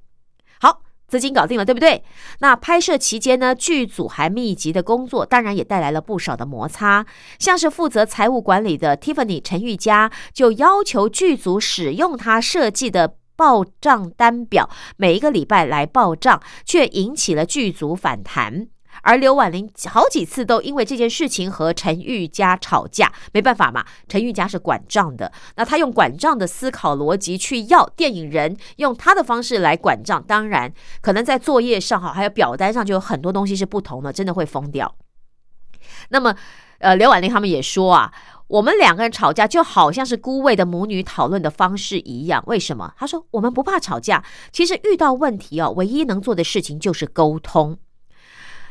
[1.10, 2.04] 资金搞定了，对不对？
[2.40, 7.06] 那拍摄期间呢，剧组还密集的工作，当然也带来了不少的摩擦。
[7.40, 18.68] 像是负责财务管理的 Tiffany 陈玉佳，就要求剧组使用她设计的报账单表，每一个礼拜来报账，却引起了剧组反弹。
[19.02, 34.96] 而刘婉玲好几次都因为这件事情和陈玉佳吵架，没办法嘛，陈玉佳是管账的，那他用管账的思考逻辑去要电影人用他的方式来管账，当然可能在作业上哈，还有表单上就有很多东西是不同的，真的会疯掉。
[36.10, 36.36] 那么，
[36.80, 38.14] 呃，刘婉玲他们也说啊，
[38.48, 42.94] 我们两个人吵架就好像是孤位的母女讨论的方式一样，为什么？
[42.98, 47.78] 他说我们不怕吵架，其实遇到问题哦，唯一能做的事情就是沟通。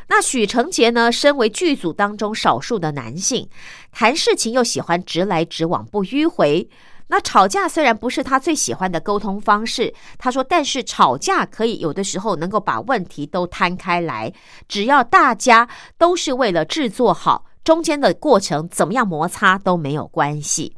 [0.08, 3.48] 那许成杰呢，身为剧组当中少数的男性，
[3.92, 6.68] 谈事情又喜欢直来直往，不迂回。
[7.10, 14.32] 那吵架虽然不是他最喜欢的沟通方式，他说，但是吵架可以有的时候能够把问题都摊开来，
[14.66, 20.77] 只要大家都是为了制作好，中间的过程怎么样摩擦都没有关系。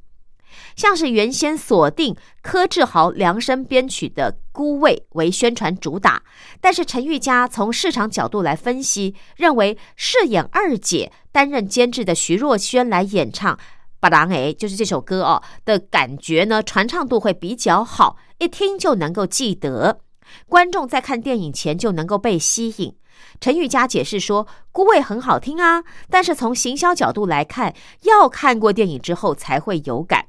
[0.76, 6.22] 像是原先锁定柯志豪量身编曲的《孤味》为宣传主打，
[6.60, 13.58] 但是陈玉佳从市场角度来分析，认为饰演二姐、担任监制的徐若瑄来演唱。
[14.00, 20.00] 巴郎诶，就是这首歌哦的感觉呢，传唱度会比较好，一听就能够记得。
[20.48, 22.96] 观众在看电影前就能够被吸引。
[23.38, 27.74] 陈玉佳解释说：“孤味很好听啊，但是从行销角度来看，
[28.04, 30.26] 要看过电影之后才会有感。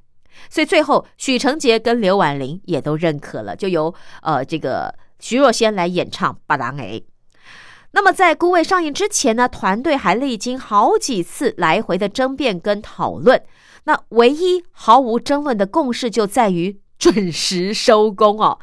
[0.50, 7.06] 所以最后许成杰跟刘婉玲也都认可了，就由呃这个徐若瑄来演唱巴郎诶。
[7.94, 13.44] 那么在孤味上映之前呢，团队还历经好几次来回的争辩跟讨论。”
[13.86, 18.60] 那唯一毫无争论的共识就在于准时收工哦。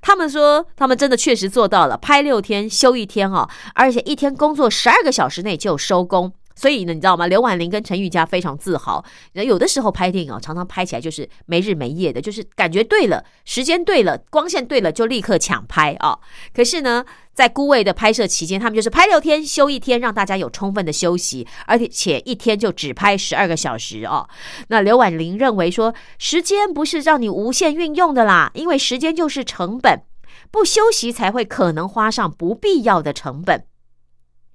[0.00, 6.32] 他们说，他们真的确实做到了，拍六天休一天哦，而且一天工作十二个小时内就收工。
[6.60, 7.26] 所以呢，你知道吗？
[7.26, 9.02] 刘婉玲跟陈玉佳非常自豪。
[9.32, 16.18] 有的时候拍电影啊，常常拍起来就是没日没夜的，就是感觉对了，时间对了，光线对了，就立刻抢拍啊。
[16.52, 17.02] 可是呢，
[17.32, 24.28] 在孤位的拍摄期间，他们就是拍六天休一天，让大家有充分的休息，而且一天就只拍十二个小时哦。
[24.68, 30.02] 那刘婉玲认为说，时间不是让你无限运用的啦，因为时间就是成本，
[30.50, 33.64] 不休息才会可能花上不必要的成本。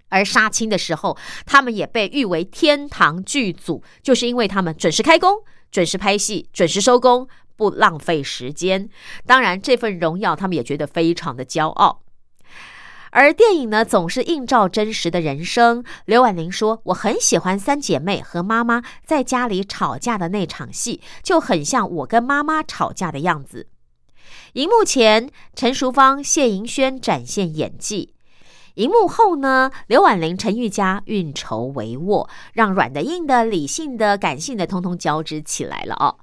[0.10, 8.90] 而杀青的时候，他们也被誉为天堂剧组，就是因为他们准时开工、准时拍戏、准时收工，不浪费时间。
[9.26, 12.04] 当然，这份荣耀他们也觉得非常的骄傲。
[13.12, 15.86] 而电影呢，总是映照真实的人生。
[16.04, 23.70] 刘婉玲说：“我很喜欢三姐妹和妈妈在家里吵架的那场戏，就很像我跟妈妈吵架的样子。”
[24.52, 28.15] 荧幕前，陈淑芳、谢盈萱展现演技。
[28.76, 36.18] 荧幕后呢，刘婉玲、陈玉佳运筹帷幄，让软的、硬的、理性的、感性的，通通交织起来了哦。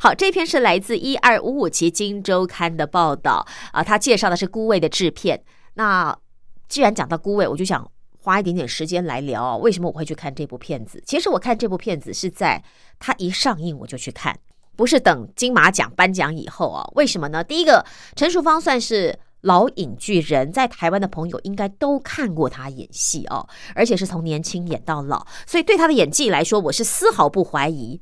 [0.00, 5.42] 好，这篇是来自一二五五期《金周刊》的报道啊，他介绍的是《孤味》的制片。
[5.74, 6.16] 那
[6.66, 7.86] 既然讲到《孤味》，我就想
[8.20, 11.02] 花一点点时间来聊为什么我会去看这部片子。
[11.04, 12.62] 其实我看这部片子是在
[12.98, 14.34] 它一上映我就去看，
[14.76, 16.88] 不是等金马奖颁奖以后啊。
[16.94, 17.44] 为什么呢？
[17.44, 17.84] 第一个，
[18.16, 19.18] 陈淑芳算是。
[19.42, 28.00] 老影巨人，在台湾的朋友应该都看过他演戏哦，而且是从年轻演到老，所以对他的演技来说，我是丝毫不怀疑。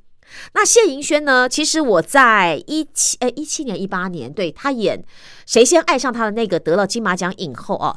[0.55, 1.49] 那谢盈萱呢？
[1.49, 4.99] 其实我在一七呃一七年一八年，对他演
[5.47, 7.97] 《谁先爱上他》的那个得了金马奖影后哦，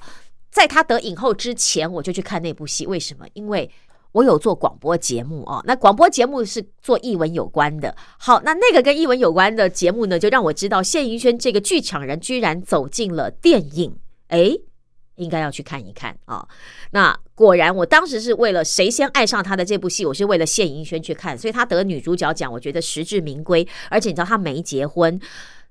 [0.51, 2.85] 在他得影后之前，我就去看那部戏。
[2.85, 3.25] 为什么？
[3.33, 3.69] 因为。
[4.11, 7.95] 我有做广播节目哦，那广播节目是做译文有关的。
[8.17, 13.95] 好，那那个跟译文有关的节目呢，就让我知道谢盈萱这个剧场人居然走进了电影，
[14.29, 14.51] 哎，
[15.15, 16.47] 应该要去看一看啊。
[16.91, 23.67] 那果然，我当时是为了谁先爱上他的这部戏，我是为了谢盈萱去看，所以他得女主角奖，我觉得实至名归。
[23.91, 25.19] 而且你知道他没结婚，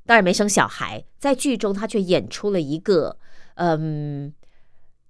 [0.07, 3.17] 当然没生小孩，在剧中他却演出了一个
[3.57, 4.33] 嗯。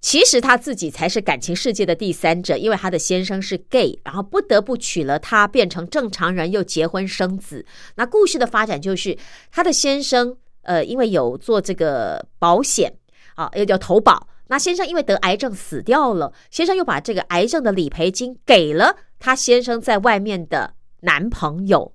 [0.01, 7.67] 其实他自己才是感情世界的第三者，因为他的先生是 gay，然后不得不娶了她，变成正常人，又结婚生子。
[7.97, 9.19] 那故事的发展就是，
[9.51, 12.95] 他的先生呃，因为有做这个保险
[13.35, 14.29] 啊，又叫投保。
[14.47, 21.93] 那先生因为得癌症死掉了，先生又把这个癌症的理赔金给了他先生在外面的男朋友。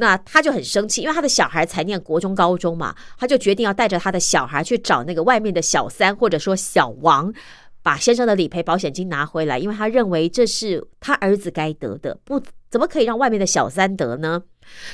[0.00, 7.32] 那他就很生气，因为他的小孩才念国中、高中嘛，他就决定要带着他的小孩去找那个外面的小三或者说小王，
[7.82, 12.40] 把先生的理赔保险金拿回来，因为他认为这是他儿子该得的，不
[12.70, 14.44] 怎么可以让外面的小三得呢？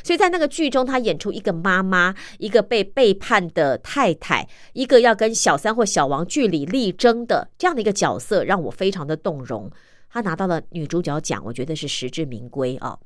[0.02, 9.70] 所以在那个剧中，他演出一个妈妈，一个被背叛的太太，一个要跟小三或小王据理力争的这样的一个角色，让我非常的动容。
[10.09, 12.96] 他拿到了女主角奖，我觉得是实至名归啊。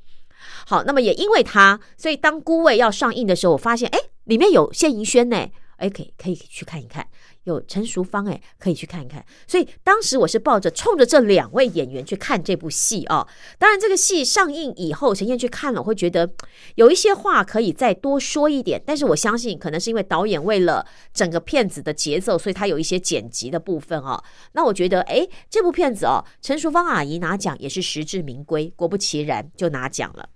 [0.66, 7.07] 好，那么也因为他，所以当《孤味》要上映的时候，我发现，哎，里面有谢盈萱呢，哎，可以可以去看一看，
[7.45, 9.24] 有陈淑芳，哎，可以去看一看。
[9.47, 13.26] 所以当时我是抱着冲着这两位演员去看这部戏啊。
[13.59, 16.30] 当然，这个戏上映以后，陈燕去看了，会觉得
[16.74, 18.82] 有一些话可以再多说一点。
[18.84, 24.22] 但是我相信，可能是因为导演为了整个片子的节奏，所以他有一些剪辑的部分啊。
[24.53, 30.28] 那我觉得，哎，这部片子哦，陈淑芳阿姨拿奖也是实至名归，果不其然就拿奖了。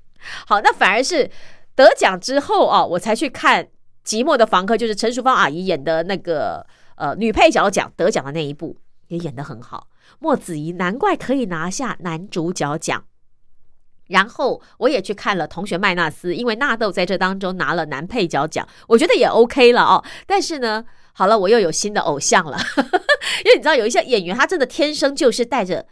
[0.47, 1.31] 好，那反而是
[1.75, 3.65] 得奖之后啊，我才去看
[4.07, 6.65] 《寂寞的房客》，就是陈淑芳阿姨演的那个
[7.03, 8.77] 呃女配角奖得奖的那一部，
[9.09, 9.89] 也演得很好。
[10.21, 13.05] 莫子仪难怪可以拿下男主角奖。
[14.07, 20.05] 然后我也去看了《同学麦纳斯》，因为纳豆在这当中拿了男配角奖，我觉得也 OK 了哦。
[20.27, 22.57] 但是呢，好了，我又有新的偶像了，
[23.45, 25.85] 因为你知道有一些演员，他真的天生就是带着，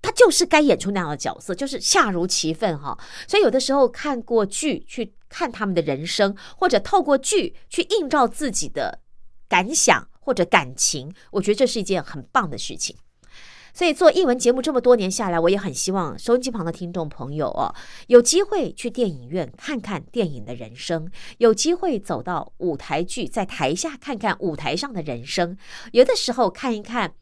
[0.00, 2.96] 他就是该演出那样的角色，就是恰如其分哈。
[3.28, 9.00] 所以有的时候看过剧，去看他们的人生，或者透过剧去映照自己的
[9.48, 12.96] 感想或者感情，我觉得这是一件很棒的事情。
[13.76, 17.74] 所以做译文节目这么多年下来，我也很希望收音机旁的听众朋友哦，
[18.06, 25.58] 有机会去电影院看看电影的人生，有机会走到舞台剧，在台下看看舞台上的人生，
[25.90, 27.14] 有的时候看一看，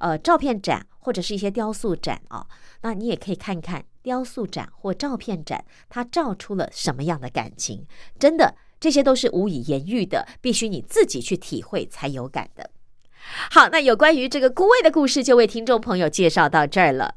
[0.00, 2.44] 呃，照片展或者是一些雕塑展啊，
[2.82, 7.86] 那你也可以看看雕塑展或照片展，它照出了什么样的感情？
[8.18, 12.70] 真的，这些都是无以言喻的，必须你自己去体会才有感的。
[13.50, 17.14] 好，那有关于这个孤味的故事，就为听众朋友介绍到这儿了。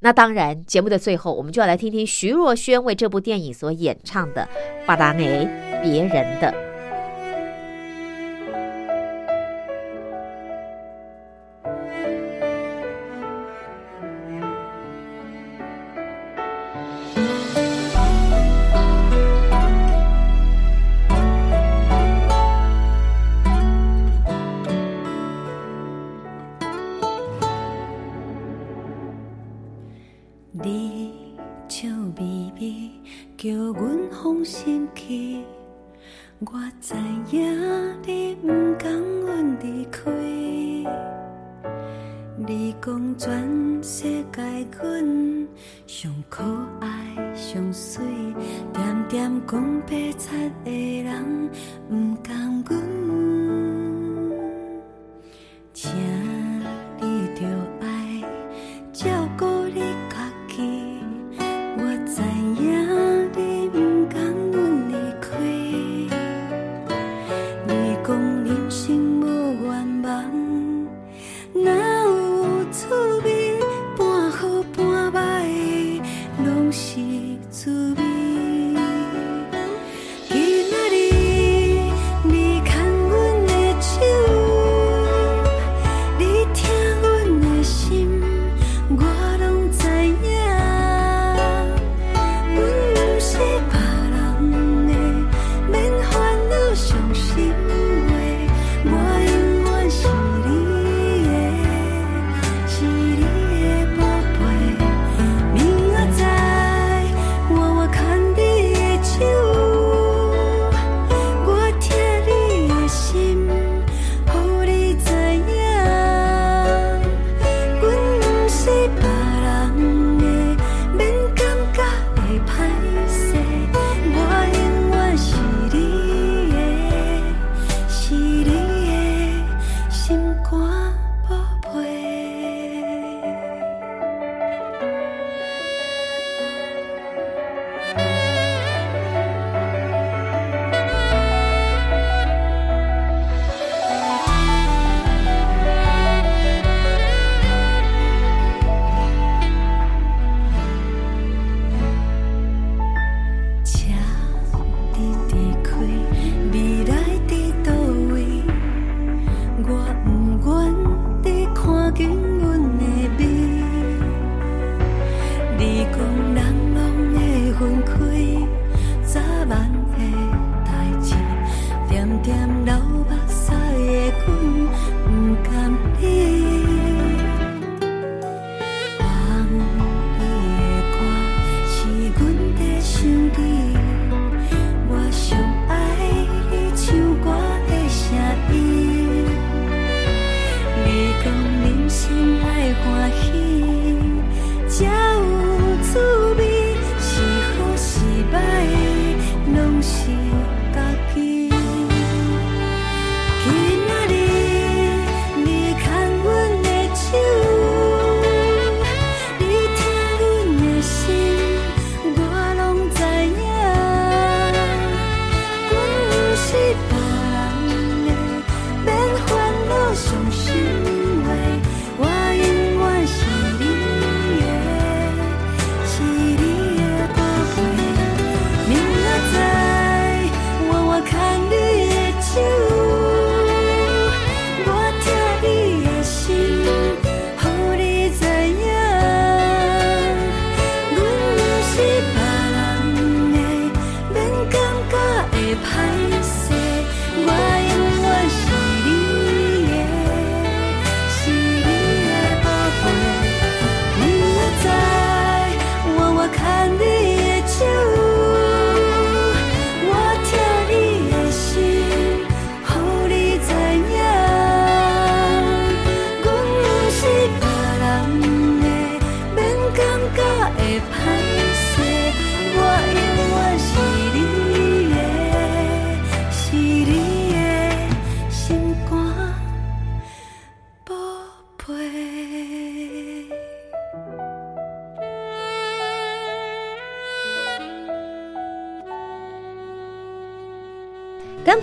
[0.00, 4.48] 那当然，节目的最后，我们就要来听听徐若瑄为这部电影所演唱的
[4.86, 5.48] 《巴达内
[5.82, 6.52] 别人的》。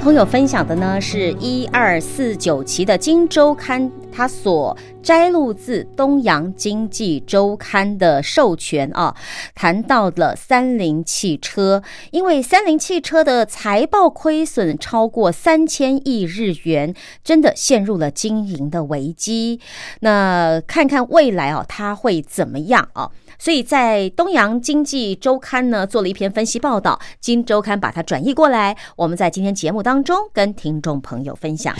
[0.02, 9.16] 朋友分享的呢是一二四九期的《金周刊》，它所摘录自《东洋经济周刊》的授权啊，
[9.54, 19.60] 谈到了三菱汽车，因为三菱汽车的财报亏损超过三千亿日元，真的陷入了经营的危机。
[20.00, 23.12] 那看看未来哦，它会怎么样啊？
[23.42, 31.76] 所以在东洋经济周刊呢做了一篇分析报道，金周刊把它转译过来，我们在今天节目当中跟听众朋友分享。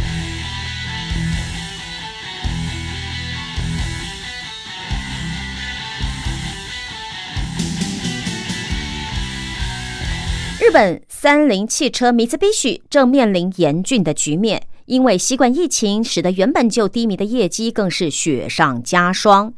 [10.60, 19.54] 日本三菱汽车 Mitsubishi 正面临严峻的局面，因为新冠疫情，使得原本就低迷的业绩更是雪上加霜。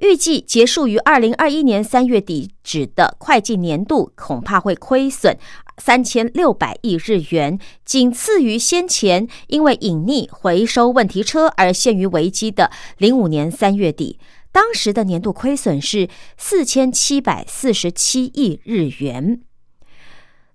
[0.00, 5.36] 预计结束于二零二一年三月底止的会计年度，恐怕会亏损
[5.78, 14.18] 三千六百亿日元，仅次于先前因为隐匿回收问题车而陷于危机的零五年三月底，
[14.50, 19.42] 当时的年度亏损是四千七百四十七亿日元。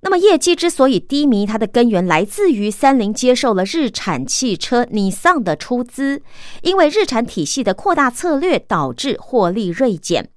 [0.06, 6.22] 那么业绩之所以低迷，它的根源来自于三菱接受了日产汽车尼桑的出资，
[6.62, 10.30] 因为日产体系的扩大策略导致获利锐减。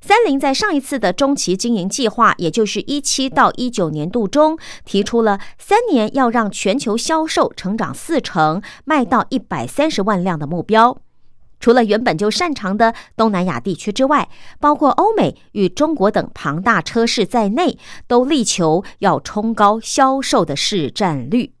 [0.00, 10.96] 三菱在上一次的中期经营计划，也就是一七到一九年度中，提出了三年要让全球销售成长四成，卖到一百三十万辆的目标。
[11.64, 14.28] 除了原本就擅长的东南亚地区之外，
[14.60, 21.54] 包括欧美与中国等庞大车市在内，都力求要冲高销售的市占率。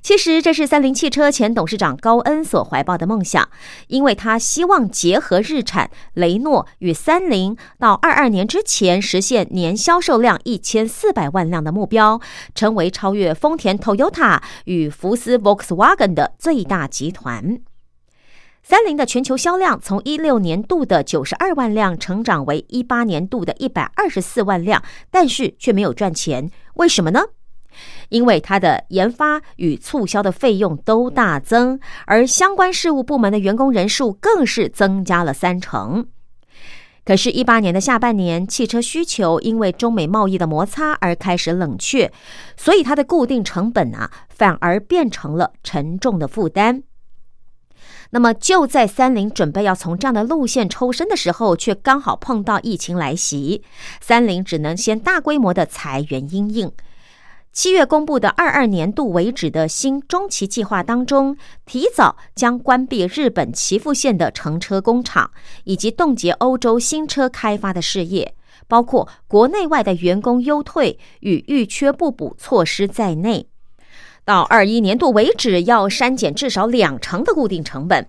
[0.00, 3.50] 其实，这是三菱汽车前董事长高恩所怀抱的梦想，
[3.88, 12.18] 因为他希望结合日产、雷诺与三菱，到二二年之前实现年销售量一千四百万辆的目标，
[12.54, 17.60] 成为超越丰田 Toyota 与福斯 Volkswagen 的最大集团。
[18.62, 27.20] 三菱的全球销量从一六年度的九十二万辆成长为一八年度的一百二十四万辆，但是却没有赚钱，为什么呢？
[28.10, 36.06] 因为它的研发与促销的费用都大增，而相关事务部门的员工人数更是增加了三成。
[37.04, 42.12] 可是，一八年的下半年，汽车需求因为中美贸易的摩擦而开始冷却，
[42.56, 46.84] 所以它的固定成本啊，反而变成了沉重的负担。
[48.14, 53.62] 那么就在三菱准备要从这样的路线抽身的时候，却刚好碰到疫情来袭，
[54.02, 56.70] 三菱只能先大规模的裁员因应。
[57.54, 65.30] 七月公布的二二年度为止的新中期计划当中，提早将关闭日本岐阜县的乘车工厂，
[65.64, 68.34] 以及冻结欧洲新车开发的事业，
[68.68, 73.48] 包括国内外的员工优退与预缺不补措施在内。
[74.24, 78.08] 到二一年度为止，要删减至少两成的固定成本。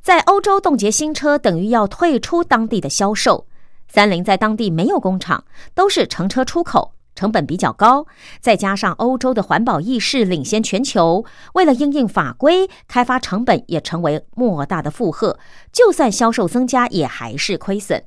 [0.00, 3.46] 在欧洲冻结新车，等于要退出当地的销售。
[3.88, 8.06] 三菱在当地没有工厂，都是乘车出口，成本比较高。
[8.40, 11.24] 再加上欧洲的环保意识领先全球，
[11.54, 15.38] 为了应应法规，开发成本也成为莫大的负荷。
[15.72, 18.04] 就算销售增加，也还是亏损。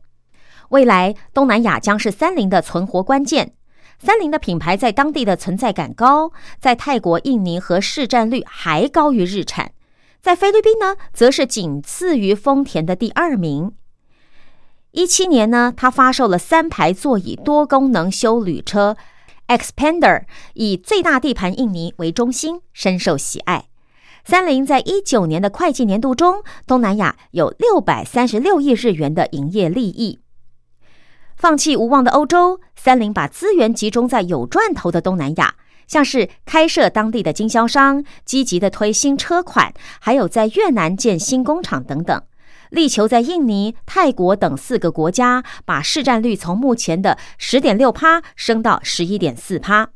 [0.70, 3.54] 未来东南亚将是三菱的存活关键。
[4.00, 9.74] 三菱的品牌在当地的存在感高，在泰国、印尼和市占率还高于日产，
[10.22, 13.74] 在菲律宾呢，则是仅次于丰田的第二名。
[14.92, 18.96] 一七年呢，它发售了三排座椅多功能休旅车
[19.48, 20.24] Expander，
[20.54, 23.66] 以最大地盘印尼为中心，深受喜爱。
[24.26, 30.20] 三菱在一九年的会计年度中，东南亚有六百三十六亿日元的营业利益。
[31.40, 35.56] 放弃无望的欧洲，三菱把资源集中在有赚头的东南亚，
[35.88, 42.22] 像是开设当地的经销商，积极的推新车款，还有在越南建新工厂等等，
[42.72, 49.92] 力求在印尼、泰国等四个国家把市占率从目前的十点六趴升到十一点四趴。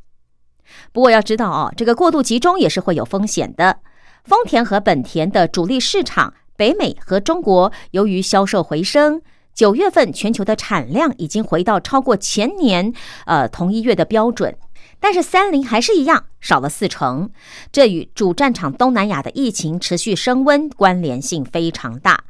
[0.93, 3.79] 不过要知道哦，这个过度集中也是会有风险的。
[4.23, 9.21] 丰田和本田的主力市场北美和中国，由于销售回升，
[9.53, 12.93] 九月份全球的产量已经回到超过前年
[13.25, 14.55] 呃同一月的标准。
[14.99, 17.29] 但是三菱还是一样少了四成，
[17.73, 22.23] 这与主战场东南亚的疫情持续升温关联性非常大。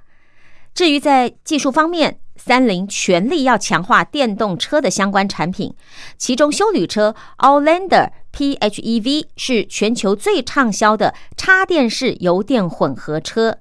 [0.74, 5.76] 至于在技术方面，三菱全力要强化电动车的相关产品，
[6.18, 13.60] 其中修旅车 Outlander PHEV 是全球最畅销的插电式油电混合车，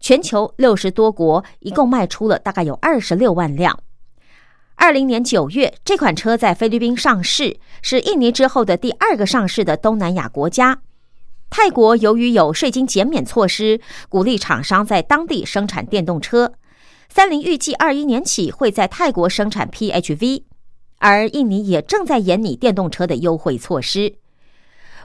[0.00, 3.78] 全球六十多国一共卖出了大概有二十六万辆。
[4.74, 10.80] 二零年九月，这款车在菲律宾上市，是印尼之后的第二个上市的东南亚国家。
[11.50, 16.54] 泰国由于有税金减免措施，鼓励厂商在当地生产电动车。
[17.10, 20.44] 三菱预计二一年起会在泰国生产 PHV，
[20.98, 24.14] 而印尼也正在研拟电动车的优惠措施。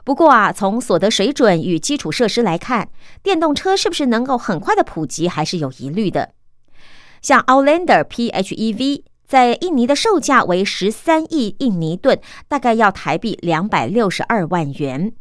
[0.05, 2.89] 不过啊，从所得水准与基础设施来看，
[3.23, 6.29] 电动车是不是能够很快的普及，还是有疑虑的。
[7.23, 15.11] 像 Outlander PHEV 在印尼的售价为十三亿印尼盾，大概要台币两百六十二万元。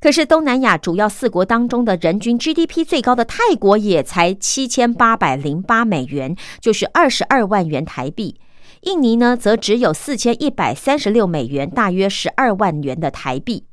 [0.00, 8.40] 可是东南亚主要四国当中的人均 GDP 最高的泰国也才七千八百零八美元，就是二十二万元台币。
[8.80, 13.66] 印尼呢，则只有四千一百三十六美元，大约十二万元的台币。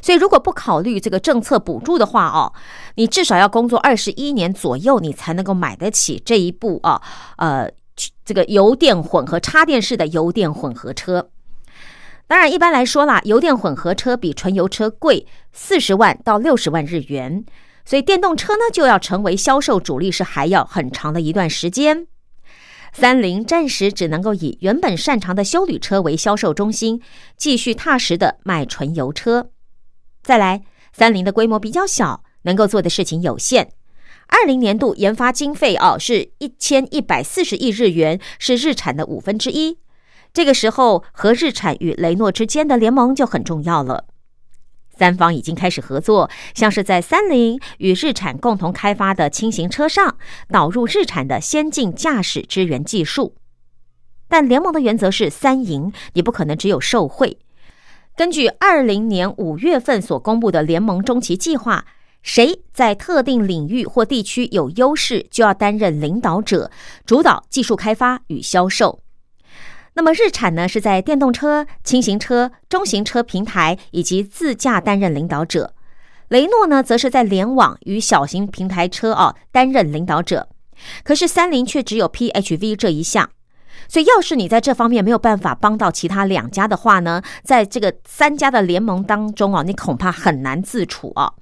[0.00, 2.52] 所以，如果不考虑这个政策补助的话哦，
[2.96, 7.00] 你至少要工作二十一年左右，你才能够买得起这一部啊，
[7.36, 7.70] 呃，
[8.24, 11.30] 这个油电混合插电式的油电混合车。
[12.26, 17.44] 当然，一般来说啦，油电混合车比纯油车贵四十万到六十万日元，
[17.84, 22.06] 所以电动车呢就要成为销售主力是还要很长的一段时间。
[22.94, 27.00] 三菱暂时只能够以原本擅长的修理车为销售中心，
[27.38, 29.48] 继续踏实的卖纯油车。
[30.22, 30.62] 再来，
[30.92, 33.72] 三菱的规模比较小，能够做的事情有限。
[34.28, 39.78] 二零年度研发经费哦是一千一百四十亿日元，是日产的五分之一。
[40.32, 44.06] 这个时候，和日产与雷诺之间的联盟就很重要了。
[44.96, 50.16] 三方已经开始合作，像是在三菱与日产共同开发的轻型车上
[50.48, 53.34] 导入日产的先进驾驶支援技术。
[54.28, 57.38] 但联盟的原则是三赢，你不可能只有受贿。
[58.14, 61.86] 根据二零年五月份所公布的联盟中期计划，
[62.22, 66.70] 谁在特定领域或地区有优势，就要担任领导者，
[67.06, 69.00] 主导技术开发与销售。
[69.94, 75.72] 那么日产呢，是在电动车、轻型车、中型车平台以及自驾担任领导者；
[76.28, 80.48] 雷诺呢，则是在联网与小型平台车哦担任领导者。
[81.02, 83.30] 可是三菱却只有 PHV 这一项，
[83.92, 91.34] 所以要是你在这方面没有办法帮到其他两家的话呢，在这个三家的联盟当中啊，你恐怕很难自处啊。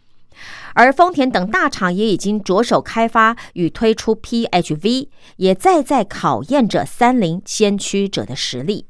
[0.75, 8.87] 而丰田等大厂也已经着手开发与推出 PHV，也在在考验着三菱先驱者的实力。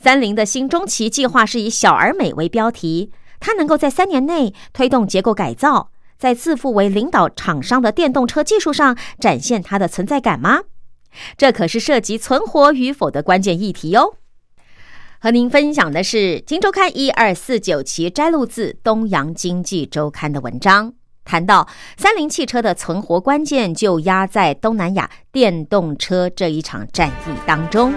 [0.00, 10.62] 三菱的新中期计划是以“小而美”为标题，它能够在三年内推动结构改造，在自负为领导厂商的电动车技术上展现它的存在感吗？
[11.36, 14.14] 这可是涉及存活与否的关键议题哦。
[15.20, 20.94] 和您分享的是《金周刊》一二四九期摘录自《东洋经济周刊》的文章，
[21.24, 27.92] 谈到三菱汽车的存活关键就压在东南亚电动车这一场战役当中。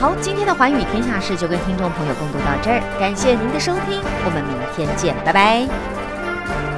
[0.00, 6.77] 好，今天的环宇天下事就跟听众朋友共读到这儿，感谢您的收听，我们明天见，拜拜。